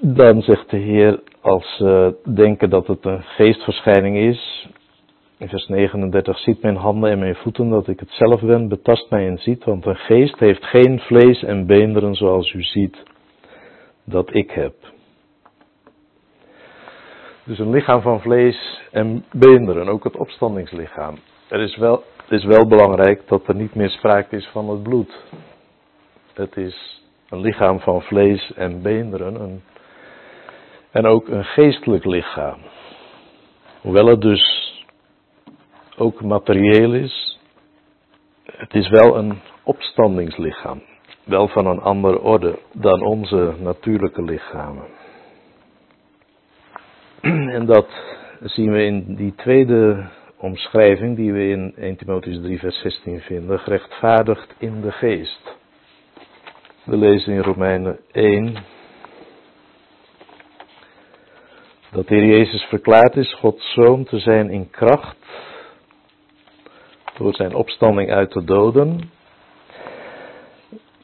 Dan 0.00 0.42
zegt 0.42 0.70
de 0.70 0.76
Heer, 0.76 1.20
als 1.40 1.76
ze 1.76 2.16
denken 2.34 2.70
dat 2.70 2.86
het 2.86 3.04
een 3.04 3.22
geestverschijning 3.22 4.16
is, 4.16 4.68
in 5.38 5.48
vers 5.48 5.66
39, 5.66 6.38
ziet 6.38 6.62
mijn 6.62 6.76
handen 6.76 7.10
en 7.10 7.18
mijn 7.18 7.34
voeten 7.34 7.68
dat 7.68 7.88
ik 7.88 8.00
het 8.00 8.10
zelf 8.10 8.40
ben, 8.40 8.68
betast 8.68 9.10
mij 9.10 9.26
en 9.28 9.38
ziet, 9.38 9.64
want 9.64 9.86
een 9.86 9.96
geest 9.96 10.38
heeft 10.38 10.64
geen 10.64 11.00
vlees 11.00 11.42
en 11.42 11.66
beenderen 11.66 12.14
zoals 12.14 12.52
u 12.52 12.62
ziet 12.62 13.02
dat 14.04 14.34
ik 14.34 14.50
heb. 14.50 14.74
Dus 17.44 17.58
een 17.58 17.70
lichaam 17.70 18.00
van 18.00 18.20
vlees 18.20 18.80
en 18.92 19.24
beenderen, 19.32 19.88
ook 19.88 20.04
het 20.04 20.16
opstandingslichaam. 20.16 21.14
Er 21.48 21.60
is 21.60 21.76
wel, 21.76 22.04
het 22.30 22.38
is 22.38 22.44
wel 22.44 22.66
belangrijk 22.66 23.28
dat 23.28 23.48
er 23.48 23.54
niet 23.54 23.74
meer 23.74 23.90
sprake 23.90 24.36
is 24.36 24.48
van 24.52 24.68
het 24.68 24.82
bloed. 24.82 25.24
Het 26.34 26.56
is 26.56 27.04
een 27.28 27.40
lichaam 27.40 27.80
van 27.80 28.02
vlees 28.02 28.52
en 28.52 28.82
beenderen 28.82 29.40
een, 29.40 29.62
en 30.90 31.06
ook 31.06 31.28
een 31.28 31.44
geestelijk 31.44 32.04
lichaam. 32.04 32.58
Hoewel 33.80 34.06
het 34.06 34.20
dus 34.20 34.74
ook 35.96 36.22
materieel 36.22 36.94
is, 36.94 37.38
het 38.44 38.74
is 38.74 38.88
wel 38.88 39.16
een 39.16 39.38
opstandingslichaam. 39.62 40.82
Wel 41.24 41.48
van 41.48 41.66
een 41.66 41.80
andere 41.80 42.20
orde 42.20 42.58
dan 42.72 43.02
onze 43.02 43.54
natuurlijke 43.58 44.22
lichamen. 44.22 44.84
En 47.56 47.66
dat 47.66 47.88
zien 48.40 48.72
we 48.72 48.84
in 48.84 49.14
die 49.14 49.34
tweede 49.34 50.08
omschrijving 50.40 51.16
die 51.16 51.32
we 51.32 51.48
in 51.48 51.74
1 51.76 51.96
Timotheus 51.96 52.40
3 52.42 52.58
vers 52.58 52.80
16 52.80 53.20
vinden, 53.20 53.58
gerechtvaardigd 53.58 54.54
in 54.58 54.80
de 54.80 54.92
geest. 54.92 55.56
We 56.84 56.96
lezen 56.96 57.32
in 57.32 57.42
Romeinen 57.42 57.98
1 58.12 58.56
dat 61.90 62.08
de 62.08 62.14
Heer 62.14 62.26
Jezus 62.26 62.62
verklaard 62.62 63.16
is 63.16 63.34
Gods 63.34 63.72
zoon 63.72 64.04
te 64.04 64.18
zijn 64.18 64.50
in 64.50 64.70
kracht 64.70 65.16
door 67.16 67.34
zijn 67.34 67.54
opstanding 67.54 68.10
uit 68.10 68.32
de 68.32 68.44
doden 68.44 69.10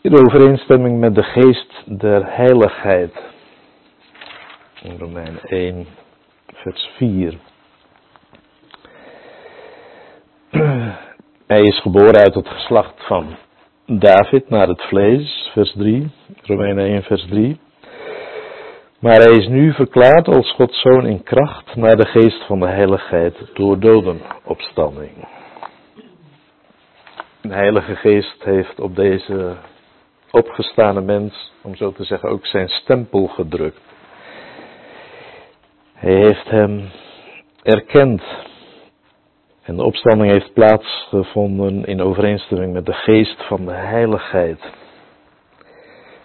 in 0.01 0.18
overeenstemming 0.18 0.99
met 0.99 1.14
de 1.14 1.22
geest 1.22 1.83
der 1.85 2.37
heiligheid. 2.37 3.12
In 4.83 4.99
Romein 4.99 5.40
1, 5.40 5.87
vers 6.53 6.90
4. 6.96 7.38
Hij 11.47 11.61
is 11.63 11.81
geboren 11.81 12.17
uit 12.17 12.35
het 12.35 12.49
geslacht 12.49 13.07
van 13.07 13.37
David 13.87 14.49
naar 14.49 14.69
het 14.69 14.83
vlees, 14.83 15.51
vers 15.53 15.73
3. 15.73 16.11
Romein 16.43 16.79
1, 16.79 17.03
vers 17.03 17.27
3. 17.29 17.61
Maar 19.01 19.17
hij 19.17 19.37
is 19.37 19.49
nu 19.49 19.73
verklaard 19.73 20.29
als 20.29 20.53
Gods 20.53 20.81
zoon 20.81 21.07
in 21.07 21.23
kracht 21.23 21.77
naar 21.77 21.97
de 21.97 22.07
geest 22.07 22.47
van 22.47 22.61
de 22.61 22.69
heiligheid 22.69 23.37
door 23.55 23.81
dodenopstanding. 23.81 25.29
De 27.41 27.55
Heilige 27.55 27.95
Geest 27.95 28.45
heeft 28.45 28.81
op 28.81 28.97
deze 28.97 29.57
opgestane 30.31 31.01
mens, 31.01 31.53
om 31.63 31.77
zo 31.77 31.93
te 31.93 32.05
zeggen, 32.05 32.29
ook 32.29 32.47
zijn 32.47 32.69
stempel 32.69 33.27
gedrukt. 33.27 33.81
Hij 35.95 36.15
heeft 36.15 36.51
hem 36.51 36.91
erkend. 37.63 38.23
En 39.66 39.76
de 39.76 39.85
opstanding 39.85 40.31
heeft 40.31 40.52
plaatsgevonden 40.52 41.85
in 41.85 42.00
overeenstemming 42.00 42.72
met 42.72 42.87
de 42.87 42.92
geest 42.92 43.46
van 43.46 43.64
de 43.64 43.72
heiligheid. 43.72 44.61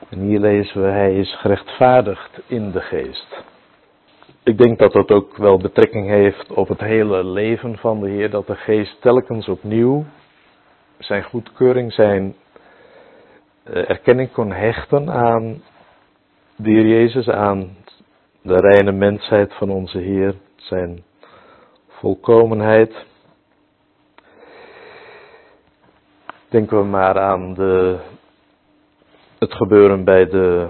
En 0.10 0.19
hier 0.19 0.39
lezen 0.39 0.82
we, 0.82 0.88
hij 0.88 1.15
is 1.15 1.36
gerechtvaardigd 1.36 2.41
in 2.47 2.71
de 2.71 2.82
geest. 2.82 3.43
Ik 4.43 4.58
denk 4.58 4.80
dat 4.80 4.91
dat 4.91 5.12
ook 5.12 5.38
wel 5.38 5.58
betrekking 5.58 6.08
heeft 6.08 6.54
op 6.54 6.67
het 6.67 6.80
hele 6.80 7.23
leven 7.23 7.77
van 7.77 7.99
de 7.99 8.10
Heer, 8.10 8.30
dat 8.30 8.47
de 8.47 8.56
geest 8.56 9.01
telkens 9.01 9.47
opnieuw 9.47 10.06
zijn 10.97 11.23
goedkeuring, 11.23 11.93
zijn 11.93 12.36
eh, 13.63 13.89
erkenning 13.89 14.32
kon 14.32 14.51
hechten 14.51 15.10
aan 15.10 15.63
de 16.56 16.69
Heer 16.69 16.88
Jezus, 16.88 17.30
aan 17.30 17.77
de 18.41 18.56
reine 18.56 18.91
mensheid 18.91 19.54
van 19.54 19.69
onze 19.69 19.97
Heer, 19.97 20.36
zijn 20.56 21.04
volkomenheid. 21.88 23.10
Denken 26.52 26.78
we 26.78 26.84
maar 26.84 27.20
aan 27.20 27.54
de, 27.54 27.98
het 29.40 29.54
gebeuren 29.54 30.04
bij 30.04 30.26
de, 30.26 30.68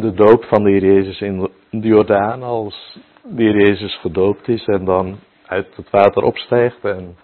de 0.00 0.12
doop 0.12 0.44
van 0.44 0.62
de 0.62 0.70
Heer 0.70 0.84
Jezus 0.84 1.20
in 1.20 1.50
de 1.70 1.88
Jordaan, 1.88 2.42
als 2.42 2.98
de 3.22 3.42
Heer 3.42 3.66
Jezus 3.66 3.96
gedoopt 4.00 4.48
is 4.48 4.64
en 4.66 4.84
dan 4.84 5.18
uit 5.46 5.76
het 5.76 5.90
water 5.90 6.22
opstijgt 6.22 6.84
en 6.84 7.16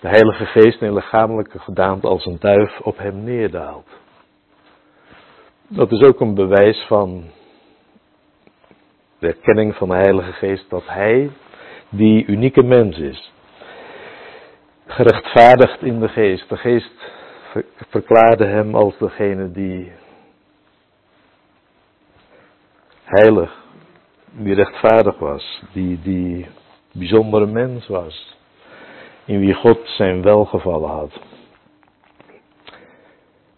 de 0.00 0.08
Heilige 0.08 0.44
Geest 0.46 0.80
in 0.80 0.94
lichamelijke 0.94 1.58
gedaante 1.58 2.06
als 2.06 2.26
een 2.26 2.36
duif 2.40 2.80
op 2.80 2.98
hem 2.98 3.24
neerdaalt. 3.24 3.88
Dat 5.68 5.92
is 5.92 6.02
ook 6.02 6.20
een 6.20 6.34
bewijs 6.34 6.84
van 6.88 7.24
de 9.18 9.26
erkenning 9.26 9.74
van 9.76 9.88
de 9.88 9.94
Heilige 9.94 10.32
Geest 10.32 10.70
dat 10.70 10.86
Hij 10.86 11.30
die 11.88 12.26
unieke 12.26 12.62
mens 12.62 12.98
is. 12.98 13.32
Gerechtvaardigd 14.86 15.82
in 15.82 16.00
de 16.00 16.08
Geest. 16.08 16.48
De 16.48 16.56
Geest 16.56 17.12
verklaarde 17.90 18.44
Hem 18.44 18.74
als 18.74 18.98
degene 18.98 19.50
die 19.50 19.92
heilig, 23.04 23.64
die 24.30 24.54
rechtvaardig 24.54 25.18
was, 25.18 25.62
die, 25.72 26.00
die 26.02 26.46
bijzondere 26.92 27.46
mens 27.46 27.86
was, 27.86 28.36
in 29.24 29.40
wie 29.40 29.54
God 29.54 29.78
zijn 29.84 30.22
welgevallen 30.22 30.90
had. 30.90 31.20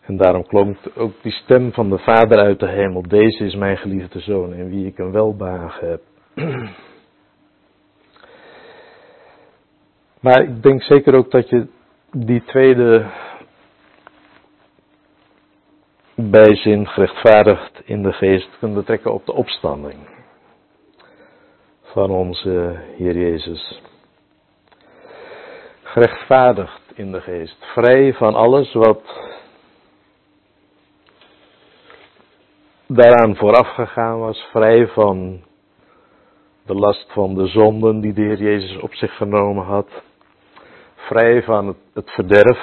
En 0.01 0.17
daarom 0.17 0.47
klonk 0.47 0.77
ook 0.97 1.13
die 1.23 1.33
stem 1.33 1.73
van 1.73 1.91
de 1.91 1.99
Vader 1.99 2.39
uit 2.39 2.61
de 2.61 2.69
hemel. 2.69 3.03
Deze 3.03 3.45
is 3.45 3.55
mijn 3.55 3.77
geliefde 3.77 4.21
zoon 4.21 4.55
in 4.55 4.69
wie 4.69 4.87
ik 4.87 4.99
een 4.99 5.13
welbehagen 5.13 5.89
heb. 5.89 6.03
Maar 10.21 10.43
ik 10.43 10.63
denk 10.63 10.83
zeker 10.83 11.15
ook 11.15 11.31
dat 11.31 11.49
je 11.49 11.67
die 12.11 12.45
tweede 12.45 13.07
bijzin 16.15 16.87
gerechtvaardigd 16.87 17.81
in 17.85 18.03
de 18.03 18.13
geest 18.13 18.59
kunt 18.59 18.75
betrekken 18.75 19.13
op 19.13 19.27
de 19.27 19.33
opstanding 19.33 19.97
van 21.83 22.11
onze 22.11 22.81
Heer 22.97 23.17
Jezus. 23.17 23.83
Gerechtvaardigd 25.83 26.83
in 26.95 27.13
de 27.13 27.21
geest, 27.21 27.65
vrij 27.65 28.15
van 28.15 28.35
alles 28.35 28.73
wat 28.73 29.03
daaraan 32.87 33.37
vooraf 33.37 33.69
gegaan 33.69 34.19
was, 34.19 34.49
vrij 34.51 34.87
van 34.87 35.41
de 36.67 36.75
last 36.75 37.13
van 37.13 37.35
de 37.35 37.47
zonden 37.47 38.01
die 38.01 38.13
de 38.13 38.21
Heer 38.23 38.43
Jezus 38.43 38.77
op 38.81 38.95
zich 38.95 39.17
genomen 39.17 39.65
had, 39.65 39.89
vrij 40.99 41.43
van 41.43 41.77
het, 41.95 42.11
verderf, 42.11 42.59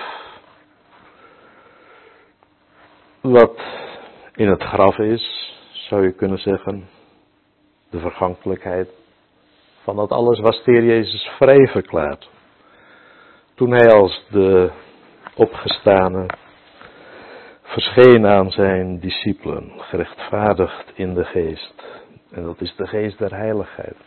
wat 3.22 3.60
in 4.36 4.48
het 4.48 4.64
graf 4.64 4.98
is, 4.98 5.54
zou 5.72 6.04
je 6.04 6.12
kunnen 6.12 6.38
zeggen, 6.40 6.90
de 7.90 8.00
vergankelijkheid. 8.00 8.90
Van 9.84 9.96
dat 9.96 10.12
alles 10.12 10.40
was 10.40 10.64
de 10.64 10.72
Jezus 10.72 11.32
vrij 11.38 11.68
verklaard. 11.68 12.30
Toen 13.56 13.72
hij 13.72 13.92
als 13.92 14.26
de 14.30 14.72
opgestane 15.36 16.26
verscheen 17.62 18.26
aan 18.26 18.52
zijn 18.52 19.00
discipelen, 19.00 19.72
gerechtvaardigd 19.78 20.92
in 20.94 21.14
de 21.14 21.24
geest. 21.24 21.84
En 22.32 22.44
dat 22.44 22.62
is 22.62 22.76
de 22.76 22.88
geest 22.88 23.18
der 23.18 23.36
heiligheid. 23.36 23.98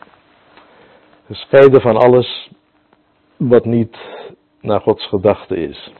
Gescheiden 1.25 1.81
van 1.81 1.97
alles 1.97 2.49
wat 3.39 3.65
niet 3.65 3.97
naar 4.61 4.81
Gods 4.81 5.07
gedachte 5.07 5.55
is. 5.55 5.93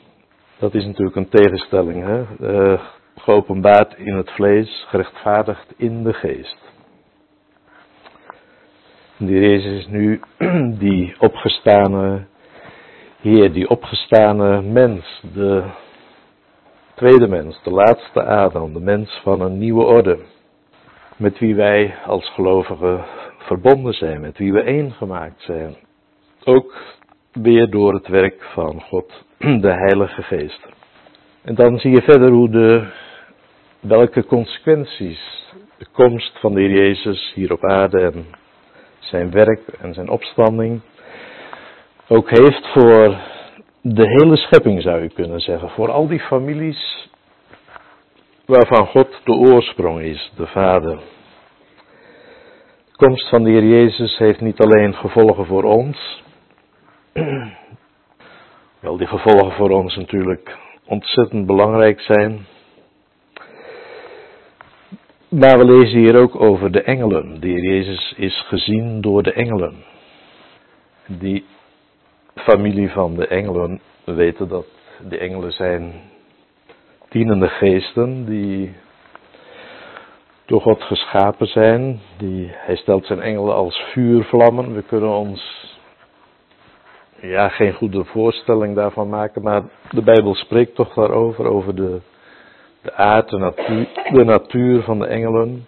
Dat 0.58 0.74
is 0.74 0.86
natuurlijk 0.86 1.16
een 1.16 1.30
tegenstelling. 1.30 2.04
Hè? 2.04 2.24
Uh, 2.40 2.82
geopenbaard 3.16 3.98
in 3.98 4.14
het 4.14 4.32
vlees, 4.32 4.86
gerechtvaardigd 4.88 5.74
in 5.78 6.04
de 6.04 6.14
geest. 6.14 6.58
De 9.18 9.40
Jezus 9.40 9.80
is 9.80 9.88
nu 9.88 10.20
die 10.86 11.16
opgestane 11.20 12.26
Heer, 13.22 13.54
die 13.54 13.70
opgestane 13.70 14.62
mens, 14.62 15.22
de 15.34 15.64
tweede 16.96 17.28
mens, 17.28 17.64
de 17.64 17.72
laatste 17.72 18.24
Adam, 18.24 18.74
de 18.74 18.80
mens 18.80 19.20
van 19.24 19.42
een 19.42 19.58
nieuwe 19.58 19.84
orde, 19.84 20.20
met 21.18 21.40
wie 21.40 21.56
wij 21.56 21.96
als 22.06 22.30
gelovigen 22.30 23.06
verbonden 23.38 23.94
zijn, 23.94 24.22
met 24.22 24.38
wie 24.38 24.54
we 24.54 24.62
één 24.62 24.92
gemaakt 24.92 25.42
zijn. 25.42 25.76
Ook 26.44 26.74
weer 27.34 27.70
door 27.70 27.94
het 27.94 28.08
werk 28.08 28.44
van 28.54 28.82
God, 28.82 29.24
de 29.66 29.74
Heilige 29.74 30.22
Geest. 30.22 30.68
En 31.42 31.56
dan 31.56 31.80
zie 31.80 31.92
je 31.92 32.02
verder 32.02 32.30
hoe 32.30 32.50
de, 32.50 32.88
welke 33.80 34.26
consequenties 34.26 35.48
de 35.78 35.86
komst 35.92 36.40
van 36.40 36.54
de 36.54 36.60
Heer 36.60 36.72
Jezus 36.72 37.32
hier 37.36 37.52
op 37.52 37.64
aarde 37.66 38.00
en 38.00 38.26
zijn 39.00 39.32
werk 39.32 39.62
en 39.82 39.94
zijn 39.94 40.10
opstanding 40.10 40.82
ook 42.08 42.30
heeft 42.30 42.68
voor 42.68 43.18
de 43.82 44.08
hele 44.08 44.38
schepping 44.38 44.82
zou 44.82 45.02
je 45.02 45.10
kunnen 45.10 45.40
zeggen. 45.40 45.70
Voor 45.70 45.92
al 45.92 46.08
die 46.08 46.20
families 46.20 47.10
waarvan 48.46 48.86
God 48.86 49.22
de 49.24 49.32
oorsprong 49.32 50.02
is, 50.02 50.32
de 50.36 50.48
Vader. 50.48 51.00
De 52.86 53.06
komst 53.06 53.30
van 53.30 53.44
de 53.44 53.50
Heer 53.50 53.64
Jezus 53.64 54.18
heeft 54.18 54.42
niet 54.42 54.60
alleen 54.60 54.94
gevolgen 54.94 55.46
voor 55.46 55.64
ons. 55.64 56.24
Wel, 58.80 58.98
die 58.98 59.08
gevolgen 59.08 59.52
voor 59.52 59.70
ons 59.70 59.96
natuurlijk 59.96 60.58
ontzettend 60.86 61.46
belangrijk 61.46 62.00
zijn. 62.02 62.46
Maar 65.30 65.58
we 65.58 65.66
lezen 65.66 66.00
hier 66.00 66.18
ook 66.18 66.42
over 66.42 66.72
de 66.72 66.82
engelen. 66.82 67.38
Heer 67.42 67.64
Jezus 67.64 68.14
is 68.18 68.46
gezien 68.48 69.02
door 69.02 69.24
de 69.24 69.34
engelen. 69.34 69.76
Die 71.06 71.46
familie 72.36 72.90
van 72.90 73.16
de 73.16 73.28
engelen. 73.28 73.82
We 74.04 74.14
weten 74.14 74.48
dat 74.48 74.66
de 75.10 75.18
engelen 75.18 75.52
zijn 75.52 75.94
dienende 77.10 77.48
geesten 77.48 78.26
die 78.26 78.76
door 80.46 80.62
God 80.62 80.84
geschapen 80.84 81.48
zijn. 81.48 82.00
Die, 82.18 82.50
hij 82.54 82.76
stelt 82.76 83.06
zijn 83.06 83.22
engelen 83.22 83.56
als 83.56 83.78
vuurvlammen. 83.92 84.76
We 84.76 84.82
kunnen 84.82 85.10
ons 85.10 85.59
ja, 87.22 87.50
geen 87.50 87.74
goede 87.74 88.04
voorstelling 88.04 88.76
daarvan 88.76 89.10
maken, 89.10 89.42
maar 89.42 89.64
de 89.92 90.02
Bijbel 90.04 90.36
spreekt 90.36 90.76
toch 90.76 90.94
daarover, 90.94 91.46
over 91.46 91.76
de, 91.76 92.00
de 92.82 92.94
aard, 92.94 93.30
de 93.30 93.38
natuur, 93.38 93.88
de 94.12 94.24
natuur 94.24 94.82
van 94.82 95.00
de 95.00 95.06
engelen. 95.06 95.68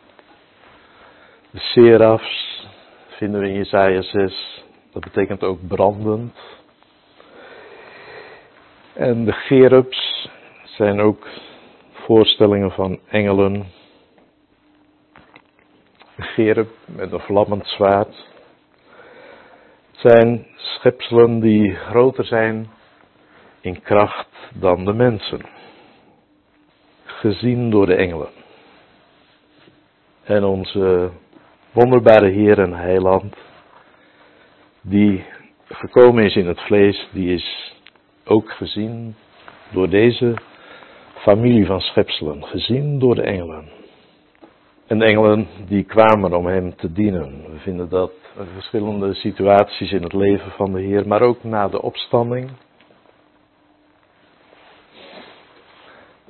De 1.51 1.59
serafs 1.59 2.67
vinden 3.07 3.41
we 3.41 3.47
in 3.47 3.53
Jesaja 3.53 4.01
6, 4.01 4.63
dat 4.91 5.03
betekent 5.03 5.43
ook 5.43 5.67
brandend. 5.67 6.37
En 8.93 9.25
de 9.25 9.31
gerubs 9.33 10.29
zijn 10.63 10.99
ook 10.99 11.27
voorstellingen 11.91 12.71
van 12.71 12.99
engelen. 13.09 13.53
Een 16.15 16.23
gerub 16.23 16.69
met 16.85 17.11
een 17.11 17.19
vlammend 17.19 17.67
zwaard. 17.67 18.30
Zijn 20.01 20.47
schepselen 20.55 21.39
die 21.39 21.75
groter 21.75 22.25
zijn 22.25 22.69
in 23.59 23.81
kracht 23.81 24.27
dan 24.53 24.85
de 24.85 24.93
mensen. 24.93 25.41
Gezien 27.03 27.69
door 27.69 27.85
de 27.85 27.95
engelen. 27.95 28.29
En 30.23 30.43
onze 30.43 31.09
wonderbare 31.71 32.29
Heer 32.29 32.59
en 32.59 32.73
Heiland, 32.73 33.35
die 34.81 35.25
gekomen 35.67 36.23
is 36.23 36.35
in 36.35 36.47
het 36.47 36.61
vlees, 36.61 37.07
die 37.11 37.33
is 37.33 37.75
ook 38.25 38.51
gezien 38.51 39.15
door 39.71 39.89
deze 39.89 40.33
familie 41.13 41.65
van 41.65 41.79
schepselen, 41.79 42.45
gezien 42.45 42.99
door 42.99 43.15
de 43.15 43.23
engelen. 43.23 43.80
En 44.91 45.01
engelen 45.01 45.47
die 45.67 45.83
kwamen 45.83 46.33
om 46.33 46.45
hem 46.45 46.75
te 46.75 46.91
dienen. 46.91 47.43
We 47.51 47.59
vinden 47.59 47.89
dat 47.89 48.11
verschillende 48.53 49.13
situaties 49.13 49.91
in 49.91 50.03
het 50.03 50.13
leven 50.13 50.51
van 50.51 50.71
de 50.71 50.81
Heer, 50.81 51.07
maar 51.07 51.21
ook 51.21 51.43
na 51.43 51.67
de 51.67 51.81
opstanding. 51.81 52.49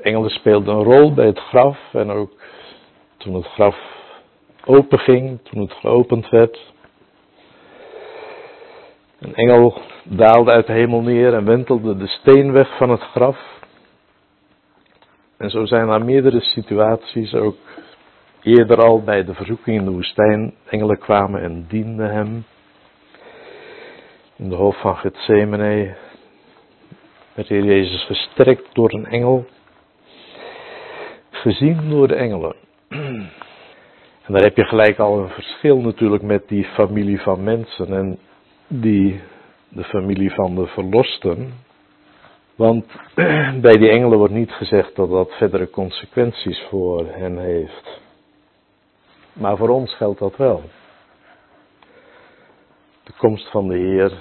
Engelen 0.01 0.29
speelden 0.29 0.75
een 0.75 0.83
rol 0.83 1.13
bij 1.13 1.25
het 1.25 1.39
graf 1.39 1.93
en 1.93 2.09
ook 2.09 2.31
toen 3.17 3.33
het 3.33 3.45
graf 3.45 3.77
openging, 4.65 5.39
toen 5.43 5.61
het 5.61 5.73
geopend 5.73 6.29
werd. 6.29 6.73
Een 9.19 9.35
engel 9.35 9.81
daalde 10.03 10.51
uit 10.51 10.67
de 10.67 10.73
hemel 10.73 11.01
neer 11.01 11.33
en 11.33 11.45
wentelde 11.45 11.97
de 11.97 12.07
steen 12.07 12.51
weg 12.51 12.77
van 12.77 12.89
het 12.89 13.01
graf. 13.01 13.59
En 15.37 15.49
zo 15.49 15.65
zijn 15.65 15.89
er 15.89 16.05
meerdere 16.05 16.41
situaties, 16.41 17.33
ook 17.33 17.57
eerder 18.43 18.77
al 18.83 19.03
bij 19.03 19.23
de 19.23 19.33
verzoeking 19.33 19.77
in 19.77 19.85
de 19.85 19.91
woestijn, 19.91 20.53
engelen 20.69 20.99
kwamen 20.99 21.41
en 21.41 21.65
dienden 21.67 22.11
hem. 22.11 22.43
In 24.35 24.49
de 24.49 24.55
hoofd 24.55 24.81
van 24.81 24.97
Gethsemane 24.97 25.95
werd 27.33 27.47
Heer 27.47 27.63
Jezus 27.63 28.05
gestrekt 28.05 28.69
door 28.73 28.93
een 28.93 29.05
engel, 29.05 29.45
gezien 31.29 31.89
door 31.89 32.07
de 32.07 32.15
engelen. 32.15 32.55
En 34.21 34.37
daar 34.37 34.45
heb 34.45 34.55
je 34.55 34.65
gelijk 34.65 34.99
al 34.99 35.19
een 35.19 35.29
verschil 35.29 35.77
natuurlijk 35.77 36.23
met 36.23 36.47
die 36.47 36.63
familie 36.63 37.19
van 37.19 37.43
mensen 37.43 37.93
en 37.93 38.19
die, 38.67 39.21
de 39.69 39.83
familie 39.83 40.31
van 40.33 40.55
de 40.55 40.67
verlosten. 40.67 41.53
Want 42.55 42.85
bij 43.61 43.77
die 43.77 43.89
engelen 43.89 44.17
wordt 44.17 44.33
niet 44.33 44.51
gezegd 44.51 44.95
dat 44.95 45.09
dat 45.09 45.33
verdere 45.37 45.69
consequenties 45.69 46.65
voor 46.69 47.05
hen 47.07 47.37
heeft. 47.37 48.01
Maar 49.33 49.57
voor 49.57 49.69
ons 49.69 49.95
geldt 49.95 50.19
dat 50.19 50.35
wel. 50.35 50.61
De 53.03 53.13
komst 53.17 53.51
van 53.51 53.67
de 53.67 53.77
Heer 53.77 54.13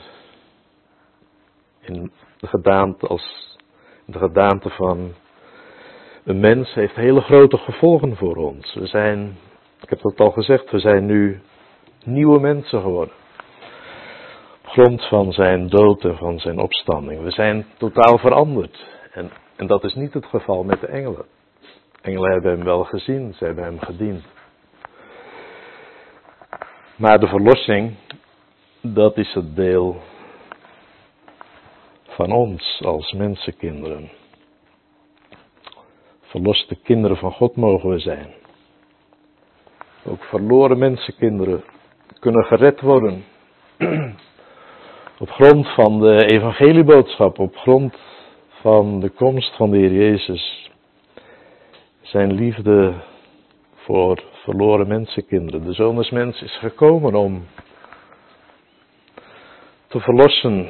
in 1.81 2.13
de 2.39 2.47
gedaante, 2.47 3.07
als, 3.07 3.57
de 4.05 4.19
gedaante 4.19 4.71
van 4.71 5.15
een 6.25 6.41
mens 6.41 6.75
heeft 6.75 6.95
hele 6.95 7.21
grote 7.21 7.57
gevolgen 7.57 8.17
voor 8.17 8.37
ons. 8.37 8.75
We 8.75 8.87
zijn, 8.87 9.37
ik 9.81 9.91
heb 9.91 10.01
dat 10.01 10.21
al 10.21 10.31
gezegd, 10.31 10.71
we 10.71 10.79
zijn 10.79 11.07
nu 11.07 11.41
nieuwe 12.05 12.41
mensen 12.41 12.81
geworden 12.81 13.15
grond 14.71 15.05
van 15.09 15.33
zijn 15.33 15.69
dood 15.69 16.05
en 16.05 16.17
van 16.17 16.39
zijn 16.39 16.59
opstanding. 16.59 17.23
We 17.23 17.31
zijn 17.31 17.67
totaal 17.79 18.19
veranderd. 18.19 18.87
En, 19.13 19.31
en 19.57 19.67
dat 19.67 19.85
is 19.85 19.95
niet 19.95 20.15
het 20.15 20.27
geval 20.27 20.65
met 20.65 20.81
de 20.81 20.87
engelen. 20.87 21.25
Engelen 22.03 22.33
hebben 22.33 22.51
hem 22.53 22.65
wel 22.65 22.85
gezien, 22.85 23.35
ze 23.35 23.45
hebben 23.45 23.65
hem 23.65 23.79
gediend. 23.79 24.25
Maar 27.01 27.21
de 27.21 27.27
verlossing, 27.27 27.95
dat 28.81 29.17
is 29.17 29.33
het 29.35 29.57
deel 29.57 30.01
van 32.09 32.33
ons 32.33 32.83
als 32.85 33.13
mensenkinderen. 33.13 34.11
Verloste 36.21 36.77
kinderen 36.83 37.17
van 37.17 37.33
God 37.33 37.57
mogen 37.57 37.91
we 37.91 37.99
zijn. 37.99 38.35
Ook 40.05 40.25
verloren 40.25 40.79
mensenkinderen 40.79 41.65
kunnen 42.19 42.45
gered 42.45 42.81
worden 42.81 43.25
op 45.25 45.31
grond 45.31 45.69
van 45.69 46.01
de 46.01 46.27
evangelieboodschap, 46.27 47.39
op 47.39 47.57
grond 47.57 47.97
van 48.49 49.01
de 49.01 49.11
komst 49.11 49.57
van 49.57 49.71
de 49.71 49.77
Heer 49.77 49.93
Jezus, 49.93 50.71
zijn 52.01 52.33
liefde 52.33 52.95
voor 53.75 54.23
verloren 54.51 54.89
mensenkinderen. 54.89 55.65
De 55.65 55.73
zoon 55.73 55.97
des 55.97 56.11
mens 56.11 56.43
is 56.43 56.59
gekomen 56.59 57.15
om 57.15 57.47
te 59.87 60.01
verlossen, 60.01 60.69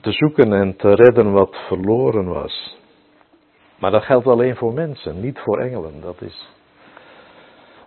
te 0.00 0.12
zoeken 0.12 0.52
en 0.52 0.76
te 0.76 0.94
redden 0.94 1.32
wat 1.32 1.56
verloren 1.68 2.28
was. 2.28 2.76
Maar 3.78 3.90
dat 3.90 4.04
geldt 4.04 4.26
alleen 4.26 4.56
voor 4.56 4.72
mensen, 4.72 5.20
niet 5.20 5.38
voor 5.38 5.58
engelen. 5.58 6.00
Dat 6.00 6.22
is 6.22 6.48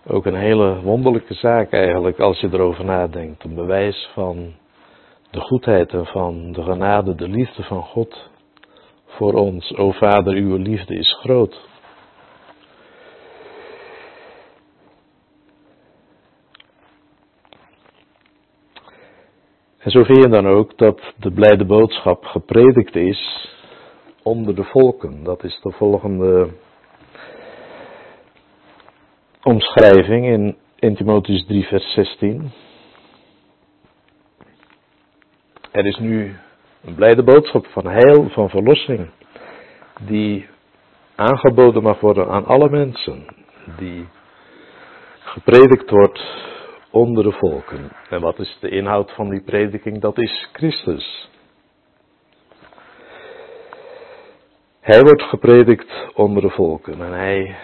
ook 0.08 0.26
een 0.26 0.36
hele 0.36 0.82
wonderlijke 0.82 1.34
zaak 1.34 1.72
eigenlijk 1.72 2.20
als 2.20 2.40
je 2.40 2.50
erover 2.52 2.86
nadenkt. 2.86 3.44
Een 3.44 3.56
bewijs 3.56 4.10
van 4.14 4.54
de 5.32 5.40
goedheid 5.40 5.94
en 5.94 6.06
van 6.06 6.52
de 6.52 6.64
genade, 6.64 7.16
de 7.16 7.28
liefde 7.28 7.64
van 7.64 7.82
God 7.84 8.30
voor 9.06 9.34
ons. 9.34 9.76
O 9.78 9.92
Vader, 9.92 10.34
uw 10.34 10.56
liefde 10.56 10.96
is 10.96 11.18
groot. 11.22 11.72
En 19.84 19.92
zo 19.92 20.04
vind 20.04 20.24
je 20.24 20.30
dan 20.30 20.48
ook 20.48 20.78
dat 20.78 21.14
de 21.18 21.32
blijde 21.32 21.66
boodschap 21.66 22.26
gepredikt 22.26 22.96
is 22.96 23.50
onder 24.22 24.56
de 24.56 24.64
volken. 24.64 25.24
Dat 25.24 25.44
is 25.44 25.60
de 25.64 25.72
volgende 25.72 26.50
omschrijving 29.44 30.26
in 30.26 30.58
1 30.80 30.96
Timotheus 30.96 31.46
3 31.46 31.66
vers 31.66 31.94
16. 31.94 32.52
Er 35.72 35.86
is 35.86 35.98
nu 35.98 36.36
een 36.84 36.96
blijde 36.96 37.24
boodschap 37.24 37.66
van 37.66 37.88
heil, 37.88 38.30
van 38.30 38.50
verlossing, 38.50 39.10
die 40.02 40.48
aangeboden 41.16 41.84
mag 41.84 42.00
worden 42.00 42.28
aan 42.28 42.46
alle 42.46 42.70
mensen, 42.70 43.26
die 43.78 44.08
gepredikt 45.20 45.90
wordt 45.90 46.22
onder 46.94 47.24
de 47.24 47.32
volken. 47.32 47.92
En 48.10 48.22
wat 48.22 48.40
is 48.40 48.58
de 48.60 48.70
inhoud 48.70 49.12
van 49.12 49.30
die 49.30 49.42
prediking? 49.42 50.02
Dat 50.02 50.18
is 50.22 50.50
Christus. 50.52 51.30
Hij 54.80 55.02
wordt 55.02 55.22
gepredikt 55.22 56.08
onder 56.14 56.42
de 56.42 56.50
volken 56.50 57.02
en 57.02 57.12
hij 57.12 57.56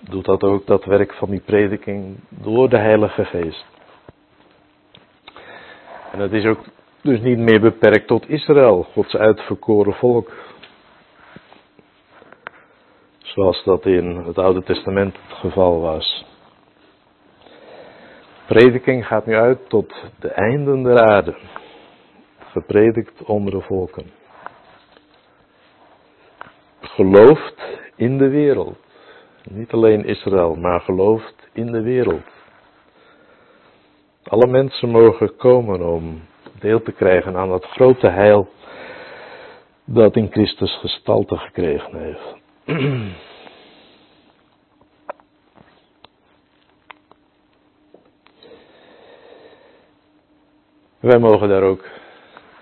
doet 0.00 0.24
dat 0.24 0.42
ook, 0.42 0.66
dat 0.66 0.84
werk 0.84 1.14
van 1.14 1.30
die 1.30 1.40
prediking, 1.40 2.16
door 2.28 2.68
de 2.68 2.78
Heilige 2.78 3.24
Geest. 3.24 3.66
En 6.12 6.18
het 6.20 6.32
is 6.32 6.44
ook 6.44 6.64
dus 7.02 7.20
niet 7.20 7.38
meer 7.38 7.60
beperkt 7.60 8.06
tot 8.06 8.28
Israël, 8.28 8.82
Gods 8.82 9.16
uitverkoren 9.16 9.94
volk. 9.94 10.32
Zoals 13.18 13.64
dat 13.64 13.86
in 13.86 14.16
het 14.16 14.38
Oude 14.38 14.62
Testament 14.62 15.16
het 15.26 15.36
geval 15.36 15.80
was. 15.80 16.33
Prediking 18.46 19.06
gaat 19.06 19.26
nu 19.26 19.34
uit 19.34 19.68
tot 19.68 19.94
de 20.18 20.28
einden 20.28 20.82
der 20.82 20.98
aarde. 20.98 21.34
Gepredikt 22.38 23.24
onder 23.24 23.52
de 23.52 23.60
volken. 23.60 24.10
Gelooft 26.80 27.78
in 27.96 28.18
de 28.18 28.28
wereld. 28.28 28.78
Niet 29.50 29.72
alleen 29.72 30.04
Israël, 30.04 30.54
maar 30.54 30.80
gelooft 30.80 31.48
in 31.52 31.72
de 31.72 31.82
wereld. 31.82 32.26
Alle 34.24 34.46
mensen 34.46 34.88
mogen 34.88 35.36
komen 35.36 35.92
om 35.92 36.20
deel 36.58 36.82
te 36.82 36.92
krijgen 36.92 37.36
aan 37.36 37.48
dat 37.48 37.64
grote 37.64 38.08
heil 38.08 38.48
dat 39.84 40.16
in 40.16 40.30
Christus 40.30 40.78
gestalte 40.78 41.36
gekregen 41.36 41.98
heeft. 41.98 42.36
Wij 51.04 51.18
mogen 51.18 51.48
daar 51.48 51.62
ook 51.62 51.84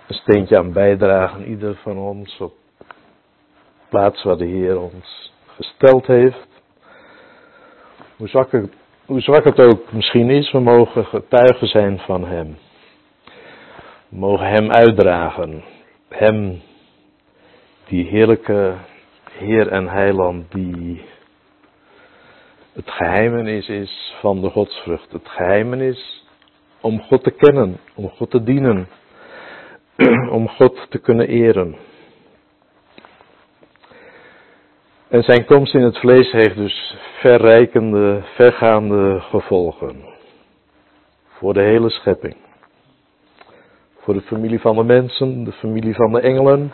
een 0.07 0.15
steentje 0.15 0.59
aan 0.59 0.73
bijdragen, 0.73 1.49
ieder 1.49 1.75
van 1.75 1.99
ons 1.99 2.39
op 2.41 2.55
plaats 3.89 4.23
waar 4.23 4.37
de 4.37 4.47
Heer 4.47 4.81
ons 4.81 5.33
gesteld 5.47 6.07
heeft. 6.07 6.49
Hoe 8.17 8.29
zwak, 8.29 8.53
het, 8.53 8.73
hoe 9.07 9.21
zwak 9.21 9.59
ook 9.59 9.93
misschien 9.93 10.31
is, 10.31 10.53
we 10.53 10.61
mogen 10.61 11.05
getuigen 11.05 11.67
zijn 11.67 11.99
van 11.99 12.25
Hem. 12.25 12.57
We 14.09 14.17
mogen 14.17 14.47
Hem 14.47 14.71
uitdragen. 14.71 15.65
Hem, 16.09 16.61
die 17.85 18.07
heerlijke 18.07 18.75
Heer 19.31 19.69
en 19.69 19.89
Heiland, 19.89 20.53
die 20.53 21.03
het 22.73 22.91
geheimenis 22.91 23.69
is 23.69 24.15
van 24.21 24.41
de 24.41 24.51
godsvrucht. 24.51 25.13
Het 25.13 25.29
geheimenis 25.29 26.25
om 26.83 27.03
God 27.03 27.23
te 27.23 27.31
kennen, 27.31 27.79
om 27.95 28.09
God 28.09 28.31
te 28.31 28.42
dienen, 28.42 28.88
om 30.31 30.49
God 30.49 30.87
te 30.88 30.99
kunnen 30.99 31.29
eren. 31.29 31.77
En 35.09 35.23
zijn 35.23 35.45
komst 35.45 35.75
in 35.75 35.83
het 35.83 35.99
vlees 35.99 36.31
heeft 36.31 36.57
dus 36.57 36.97
verrijkende, 37.21 38.23
vergaande 38.35 39.21
gevolgen. 39.21 40.05
Voor 41.27 41.55
de 41.55 41.62
hele 41.62 41.90
schepping. 41.90 42.37
Voor 43.99 44.14
de 44.14 44.21
familie 44.21 44.61
van 44.61 44.77
de 44.77 44.83
mensen, 44.83 45.45
de 45.45 45.53
familie 45.53 45.95
van 45.95 46.12
de 46.12 46.21
engelen. 46.21 46.73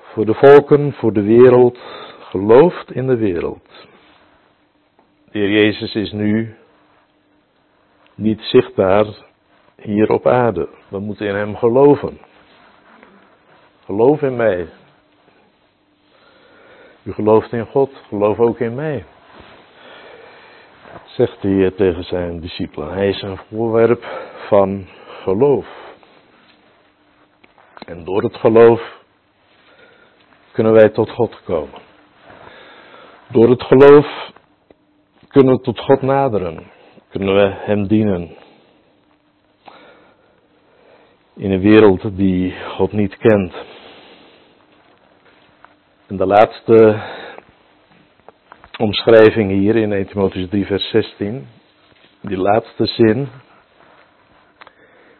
Voor 0.00 0.26
de 0.26 0.34
volken, 0.34 0.92
voor 0.92 1.12
de 1.12 1.22
wereld. 1.22 1.78
Gelooft 2.20 2.92
in 2.92 3.06
de 3.06 3.16
wereld. 3.16 3.68
De 5.30 5.38
Heer 5.38 5.50
Jezus 5.50 5.94
is 5.94 6.12
nu 6.12 6.56
niet 8.14 8.40
zichtbaar 8.40 9.06
hier 9.76 10.10
op 10.10 10.26
aarde. 10.26 10.68
We 10.88 10.98
moeten 10.98 11.26
in 11.26 11.34
Hem 11.34 11.56
geloven. 11.56 12.18
Geloof 13.84 14.22
in 14.22 14.36
mij. 14.36 14.68
U 17.02 17.12
gelooft 17.12 17.52
in 17.52 17.66
God, 17.66 17.90
geloof 18.08 18.38
ook 18.38 18.58
in 18.58 18.74
mij. 18.74 19.04
Zegt 21.04 21.40
Heer 21.40 21.74
tegen 21.74 22.04
zijn 22.04 22.40
discipelen. 22.40 22.92
Hij 22.92 23.08
is 23.08 23.22
een 23.22 23.38
voorwerp 23.48 24.04
van 24.48 24.86
geloof. 25.22 25.66
En 27.86 28.04
door 28.04 28.22
het 28.22 28.36
geloof 28.36 29.00
kunnen 30.52 30.72
wij 30.72 30.88
tot 30.88 31.10
God 31.10 31.42
komen. 31.44 31.80
Door 33.28 33.48
het 33.48 33.62
geloof 33.62 34.30
kunnen 35.28 35.54
we 35.54 35.60
tot 35.60 35.80
God 35.80 36.02
naderen 36.02 36.70
kunnen 37.12 37.34
we 37.34 37.54
Hem 37.54 37.86
dienen. 37.86 38.36
In 41.36 41.50
een 41.50 41.60
wereld 41.60 42.16
die 42.16 42.54
God 42.68 42.92
niet 42.92 43.16
kent. 43.16 43.54
En 46.06 46.16
de 46.16 46.26
laatste 46.26 47.02
omschrijving 48.78 49.50
hier 49.50 49.76
in 49.76 49.92
1 49.92 50.06
Timotheus 50.06 50.48
3 50.48 50.66
vers 50.66 50.90
16, 50.90 51.46
die 52.20 52.36
laatste 52.36 52.86
zin, 52.86 53.28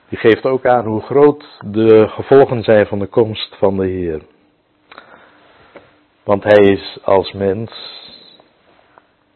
die 0.08 0.18
geeft 0.18 0.44
ook 0.44 0.66
aan 0.66 0.86
hoe 0.86 1.02
groot 1.02 1.44
de 1.64 2.08
gevolgen 2.08 2.62
zijn 2.62 2.86
van 2.86 2.98
de 2.98 3.06
komst 3.06 3.56
van 3.58 3.76
de 3.76 3.86
Heer. 3.86 4.22
Want 6.22 6.42
Hij 6.42 6.72
is 6.72 6.98
als 7.02 7.32
mens, 7.32 7.72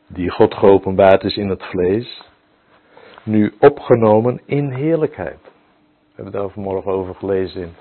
die 0.07 0.31
God 0.31 0.55
geopenbaard 0.55 1.25
is 1.25 1.37
in 1.37 1.49
het 1.49 1.63
vlees, 1.63 2.25
nu 3.27 3.55
opgenomen 3.59 4.41
in 4.45 4.71
heerlijkheid. 4.71 5.41
We 5.43 6.23
hebben 6.23 6.33
daar 6.33 6.51
vanmorgen 6.51 6.93
over 6.93 7.15
gelezen 7.15 7.63
in 7.63 7.75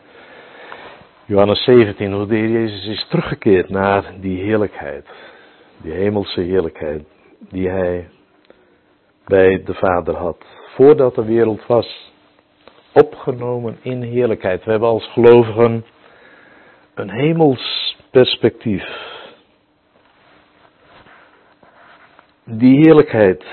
Johannes 1.25 1.63
17, 1.63 2.13
hoe 2.13 2.27
de 2.27 2.35
Heer 2.35 2.49
Jezus 2.49 2.87
is 2.87 3.07
teruggekeerd 3.09 3.69
naar 3.69 4.13
die 4.19 4.43
heerlijkheid, 4.43 5.05
die 5.81 5.91
hemelse 5.91 6.41
heerlijkheid 6.41 7.03
die 7.39 7.69
Hij 7.69 8.09
bij 9.25 9.63
de 9.63 9.73
Vader 9.73 10.15
had, 10.15 10.45
voordat 10.75 11.15
de 11.15 11.25
wereld 11.25 11.65
was, 11.65 12.13
opgenomen 12.93 13.77
in 13.81 14.01
heerlijkheid. 14.01 14.63
We 14.63 14.71
hebben 14.71 14.89
als 14.89 15.11
gelovigen 15.11 15.85
een 16.93 17.09
hemels 17.09 17.97
perspectief. 18.11 18.85
Die 22.43 22.77
heerlijkheid 22.77 23.45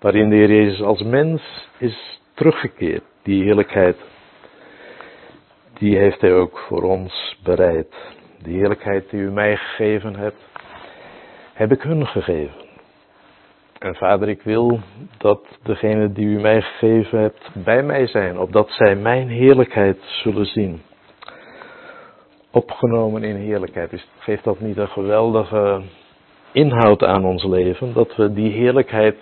waarin 0.00 0.28
de 0.28 0.36
Heer 0.36 0.50
Jezus 0.50 0.82
als 0.82 1.02
mens 1.02 1.68
is 1.78 2.20
teruggekeerd. 2.34 3.02
Die 3.22 3.42
heerlijkheid, 3.44 3.96
die 5.78 5.96
heeft 5.96 6.20
Hij 6.20 6.34
ook 6.34 6.58
voor 6.58 6.82
ons 6.82 7.38
bereid. 7.42 7.94
Die 8.42 8.56
heerlijkheid 8.56 9.10
die 9.10 9.20
u 9.20 9.30
mij 9.30 9.56
gegeven 9.56 10.16
hebt, 10.16 10.48
heb 11.52 11.72
ik 11.72 11.82
hun 11.82 12.06
gegeven. 12.06 12.68
En 13.78 13.94
vader, 13.94 14.28
ik 14.28 14.42
wil 14.42 14.80
dat 15.18 15.58
degene 15.62 16.12
die 16.12 16.26
u 16.26 16.40
mij 16.40 16.62
gegeven 16.62 17.18
hebt 17.20 17.50
bij 17.64 17.82
mij 17.82 18.06
zijn, 18.06 18.38
opdat 18.38 18.70
zij 18.70 18.96
mijn 18.96 19.28
heerlijkheid 19.28 19.98
zullen 20.02 20.46
zien. 20.46 20.82
opgenomen 22.50 23.22
in 23.22 23.36
heerlijkheid. 23.36 23.92
Is, 23.92 24.08
geeft 24.18 24.44
dat 24.44 24.60
niet 24.60 24.76
een 24.76 24.88
geweldige 24.88 25.82
inhoud 26.52 27.04
aan 27.04 27.24
ons 27.24 27.44
leven? 27.44 27.92
Dat 27.92 28.16
we 28.16 28.32
die 28.32 28.50
heerlijkheid, 28.50 29.16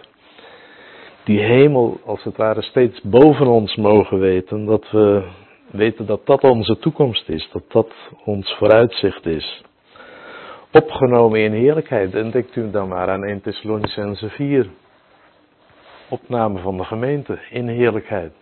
die 1.29 1.41
hemel 1.41 2.01
als 2.05 2.25
het 2.25 2.37
ware 2.37 2.62
steeds 2.62 3.01
boven 3.03 3.47
ons 3.47 3.77
mogen 3.77 4.19
weten. 4.19 4.64
Dat 4.64 4.91
we 4.91 5.29
weten 5.71 6.07
dat 6.07 6.27
dat 6.27 6.43
onze 6.43 6.79
toekomst 6.79 7.29
is, 7.29 7.49
dat 7.53 7.62
dat 7.69 7.93
ons 8.25 8.55
vooruitzicht 8.55 9.27
is. 9.27 9.62
Opgenomen 10.73 11.41
in 11.41 11.53
heerlijkheid. 11.53 12.14
En 12.14 12.31
denkt 12.31 12.57
u 12.57 12.71
dan 12.71 12.88
maar 12.88 13.09
aan 13.11 13.25
1 13.25 13.41
Thessalonicense 13.41 14.29
4. 14.29 14.71
Opname 16.09 16.59
van 16.59 16.77
de 16.77 16.85
gemeente 16.85 17.38
in 17.51 17.69
heerlijkheid. 17.69 18.33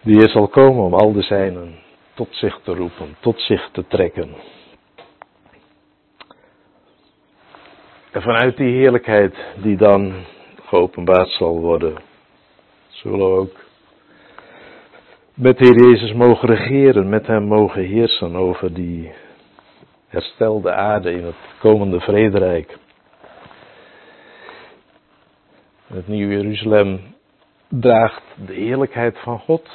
Die 0.00 0.22
er 0.22 0.30
zal 0.30 0.48
komen 0.48 0.84
om 0.84 0.94
al 0.94 1.12
de 1.12 1.22
zijnen 1.22 1.74
tot 2.14 2.28
zich 2.30 2.60
te 2.62 2.74
roepen, 2.74 3.16
tot 3.20 3.40
zich 3.40 3.68
te 3.72 3.86
trekken. 3.86 4.30
En 8.12 8.22
vanuit 8.22 8.56
die 8.56 8.74
heerlijkheid 8.74 9.34
die 9.62 9.76
dan 9.76 10.12
geopenbaard 10.64 11.28
zal 11.28 11.60
worden, 11.60 11.96
zullen 12.88 13.18
we 13.18 13.40
ook 13.40 13.64
met 15.34 15.58
de 15.58 15.64
Heer 15.64 15.88
Jezus 15.88 16.12
mogen 16.12 16.48
regeren, 16.48 17.08
met 17.08 17.26
Hem 17.26 17.42
mogen 17.42 17.82
heersen 17.82 18.36
over 18.36 18.74
die 18.74 19.12
herstelde 20.08 20.72
aarde 20.72 21.12
in 21.12 21.24
het 21.24 21.34
komende 21.58 22.00
vrederijk. 22.00 22.78
Het 25.86 26.08
Nieuwe 26.08 26.34
Jeruzalem 26.34 27.00
draagt 27.68 28.22
de 28.46 28.52
heerlijkheid 28.52 29.18
van 29.18 29.38
God. 29.38 29.68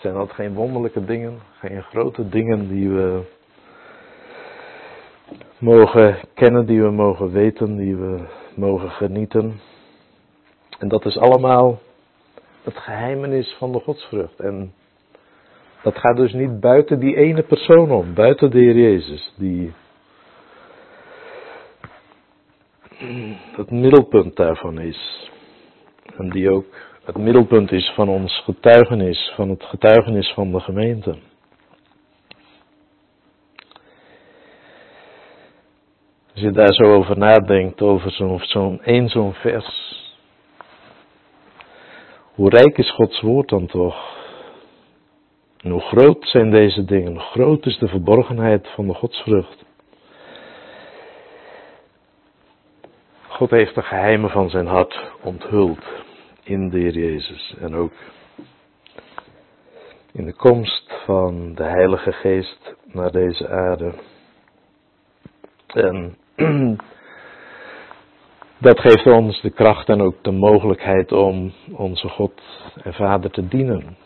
Zijn 0.00 0.14
dat 0.14 0.32
geen 0.32 0.54
wonderlijke 0.54 1.04
dingen, 1.04 1.40
geen 1.58 1.82
grote 1.82 2.28
dingen 2.28 2.68
die 2.68 2.88
we 2.88 3.22
mogen 5.58 6.18
kennen, 6.34 6.66
die 6.66 6.82
we 6.82 6.90
mogen 6.90 7.30
weten, 7.30 7.76
die 7.76 7.96
we 7.96 8.20
mogen 8.54 8.90
genieten? 8.90 9.60
En 10.78 10.88
dat 10.88 11.04
is 11.04 11.16
allemaal 11.16 11.78
het 12.62 12.76
geheimenis 12.76 13.56
van 13.58 13.72
de 13.72 13.80
godsvrucht. 13.80 14.40
En 14.40 14.72
dat 15.82 15.98
gaat 15.98 16.16
dus 16.16 16.32
niet 16.32 16.60
buiten 16.60 16.98
die 16.98 17.16
ene 17.16 17.42
persoon 17.42 17.90
om, 17.90 18.14
buiten 18.14 18.50
de 18.50 18.58
Heer 18.58 18.76
Jezus, 18.76 19.34
die 19.36 19.72
het 23.56 23.70
middelpunt 23.70 24.36
daarvan 24.36 24.78
is. 24.78 25.30
En 26.16 26.30
die 26.30 26.50
ook 26.50 26.66
het 27.04 27.16
middelpunt 27.16 27.72
is 27.72 27.92
van 27.94 28.08
ons 28.08 28.42
getuigenis, 28.44 29.32
van 29.36 29.48
het 29.48 29.62
getuigenis 29.62 30.32
van 30.32 30.52
de 30.52 30.60
gemeente. 30.60 31.16
Als 36.38 36.46
je 36.46 36.52
daar 36.52 36.72
zo 36.72 36.94
over 36.94 37.18
nadenkt, 37.18 37.80
over 37.80 38.10
zo'n 38.10 38.40
zo'n 38.40 38.82
één 38.82 39.08
zo'n 39.08 39.32
vers. 39.32 39.96
Hoe 42.34 42.50
rijk 42.50 42.78
is 42.78 42.90
Gods 42.90 43.20
woord 43.20 43.48
dan 43.48 43.66
toch? 43.66 44.16
En 45.60 45.70
hoe 45.70 45.80
groot 45.80 46.28
zijn 46.28 46.50
deze 46.50 46.84
dingen? 46.84 47.12
Hoe 47.12 47.20
groot 47.20 47.66
is 47.66 47.78
de 47.78 47.88
verborgenheid 47.88 48.68
van 48.68 48.86
de 48.86 48.94
godsvrucht? 48.94 49.64
God 53.28 53.50
heeft 53.50 53.74
de 53.74 53.82
geheimen 53.82 54.30
van 54.30 54.50
zijn 54.50 54.66
hart 54.66 55.12
onthuld 55.22 55.84
in 56.42 56.68
de 56.68 56.78
Heer 56.78 56.98
Jezus. 56.98 57.54
En 57.60 57.74
ook 57.74 57.92
in 60.12 60.24
de 60.24 60.34
komst 60.34 60.92
van 61.04 61.54
de 61.54 61.64
Heilige 61.64 62.12
Geest 62.12 62.74
naar 62.84 63.10
deze 63.10 63.48
aarde. 63.48 63.92
En 65.66 66.16
dat 68.68 68.80
geeft 68.80 69.06
ons 69.06 69.40
de 69.40 69.50
kracht 69.50 69.88
en 69.88 70.00
ook 70.00 70.22
de 70.22 70.30
mogelijkheid 70.30 71.12
om 71.12 71.52
onze 71.72 72.08
God 72.08 72.42
en 72.82 72.94
Vader 72.94 73.30
te 73.30 73.48
dienen 73.48 73.96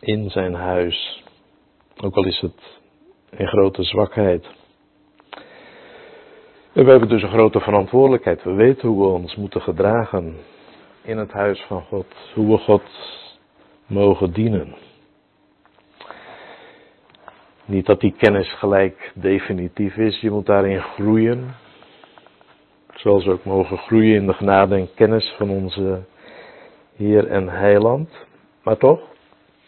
in 0.00 0.30
zijn 0.30 0.54
huis. 0.54 1.24
Ook 2.02 2.14
al 2.14 2.24
is 2.24 2.40
het 2.40 2.80
een 3.30 3.48
grote 3.48 3.82
zwakheid. 3.82 4.46
En 6.72 6.84
we 6.84 6.90
hebben 6.90 7.08
dus 7.08 7.22
een 7.22 7.30
grote 7.30 7.60
verantwoordelijkheid. 7.60 8.42
We 8.42 8.52
weten 8.52 8.88
hoe 8.88 9.06
we 9.06 9.12
ons 9.12 9.36
moeten 9.36 9.60
gedragen 9.60 10.36
in 11.02 11.18
het 11.18 11.32
huis 11.32 11.60
van 11.60 11.82
God. 11.82 12.06
Hoe 12.34 12.50
we 12.50 12.58
God 12.58 12.82
mogen 13.86 14.32
dienen. 14.32 14.74
Niet 17.64 17.86
dat 17.86 18.00
die 18.00 18.14
kennis 18.16 18.52
gelijk 18.52 19.12
definitief 19.14 19.96
is. 19.96 20.20
Je 20.20 20.30
moet 20.30 20.46
daarin 20.46 20.80
groeien. 20.80 21.54
Zoals 23.00 23.24
we 23.24 23.30
ook 23.30 23.44
mogen 23.44 23.78
groeien 23.78 24.14
in 24.14 24.26
de 24.26 24.32
genade 24.34 24.74
en 24.74 24.94
kennis 24.94 25.34
van 25.36 25.50
onze 25.50 26.02
Heer 26.96 27.26
en 27.26 27.48
Heiland. 27.48 28.10
Maar 28.62 28.76
toch, 28.76 29.00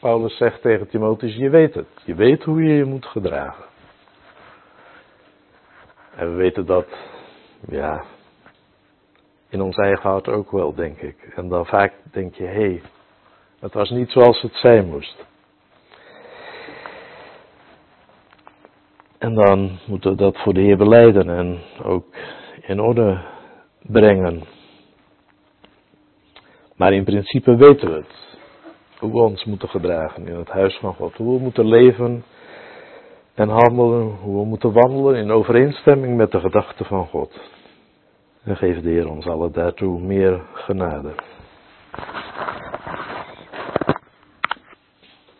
Paulus 0.01 0.37
zegt 0.37 0.63
tegen 0.63 0.89
Timotheus, 0.89 1.35
je 1.35 1.51
weet 1.51 1.75
het. 1.75 1.87
Je 2.05 2.15
weet 2.15 2.43
hoe 2.43 2.63
je 2.63 2.75
je 2.75 2.85
moet 2.85 3.07
gedragen. 3.07 3.65
En 6.15 6.31
we 6.31 6.35
weten 6.35 6.67
dat, 6.67 6.87
ja, 7.69 8.05
in 9.49 9.61
ons 9.61 9.77
eigen 9.77 10.11
hart 10.11 10.29
ook 10.29 10.51
wel, 10.51 10.75
denk 10.75 11.01
ik. 11.01 11.33
En 11.35 11.49
dan 11.49 11.67
vaak 11.67 11.93
denk 12.11 12.35
je, 12.35 12.45
hé, 12.45 12.53
hey, 12.53 12.83
het 13.61 13.73
was 13.73 13.91
niet 13.91 14.11
zoals 14.11 14.43
het 14.43 14.55
zijn 14.55 14.89
moest. 14.89 15.25
En 19.19 19.35
dan 19.35 19.79
moeten 19.87 20.11
we 20.11 20.17
dat 20.17 20.39
voor 20.39 20.55
de 20.55 20.61
Heer 20.61 20.77
beleiden 20.77 21.31
en 21.31 21.59
ook 21.83 22.05
in 22.67 22.81
orde 22.81 23.21
brengen. 23.83 24.43
Maar 26.77 26.93
in 26.93 27.05
principe 27.05 27.57
weten 27.57 27.89
we 27.89 27.95
het 27.95 28.31
hoe 28.99 29.13
we 29.13 29.19
ons 29.19 29.45
moeten 29.45 29.69
gedragen 29.69 30.27
in 30.27 30.37
het 30.37 30.49
huis 30.49 30.79
van 30.79 30.95
God. 30.95 31.17
Hoe 31.17 31.37
we 31.37 31.43
moeten 31.43 31.67
leven 31.67 32.25
en 33.35 33.49
handelen, 33.49 34.17
hoe 34.23 34.41
we 34.41 34.47
moeten 34.47 34.73
wandelen 34.73 35.15
in 35.15 35.31
overeenstemming 35.31 36.17
met 36.17 36.31
de 36.31 36.41
gedachten 36.41 36.85
van 36.87 37.07
God. 37.07 37.41
En 38.45 38.57
geef 38.57 38.81
de 38.81 38.91
Heer 38.91 39.11
ons 39.11 39.27
alle 39.27 39.51
daartoe 39.51 40.01
meer 40.01 40.43
genade. 40.53 41.15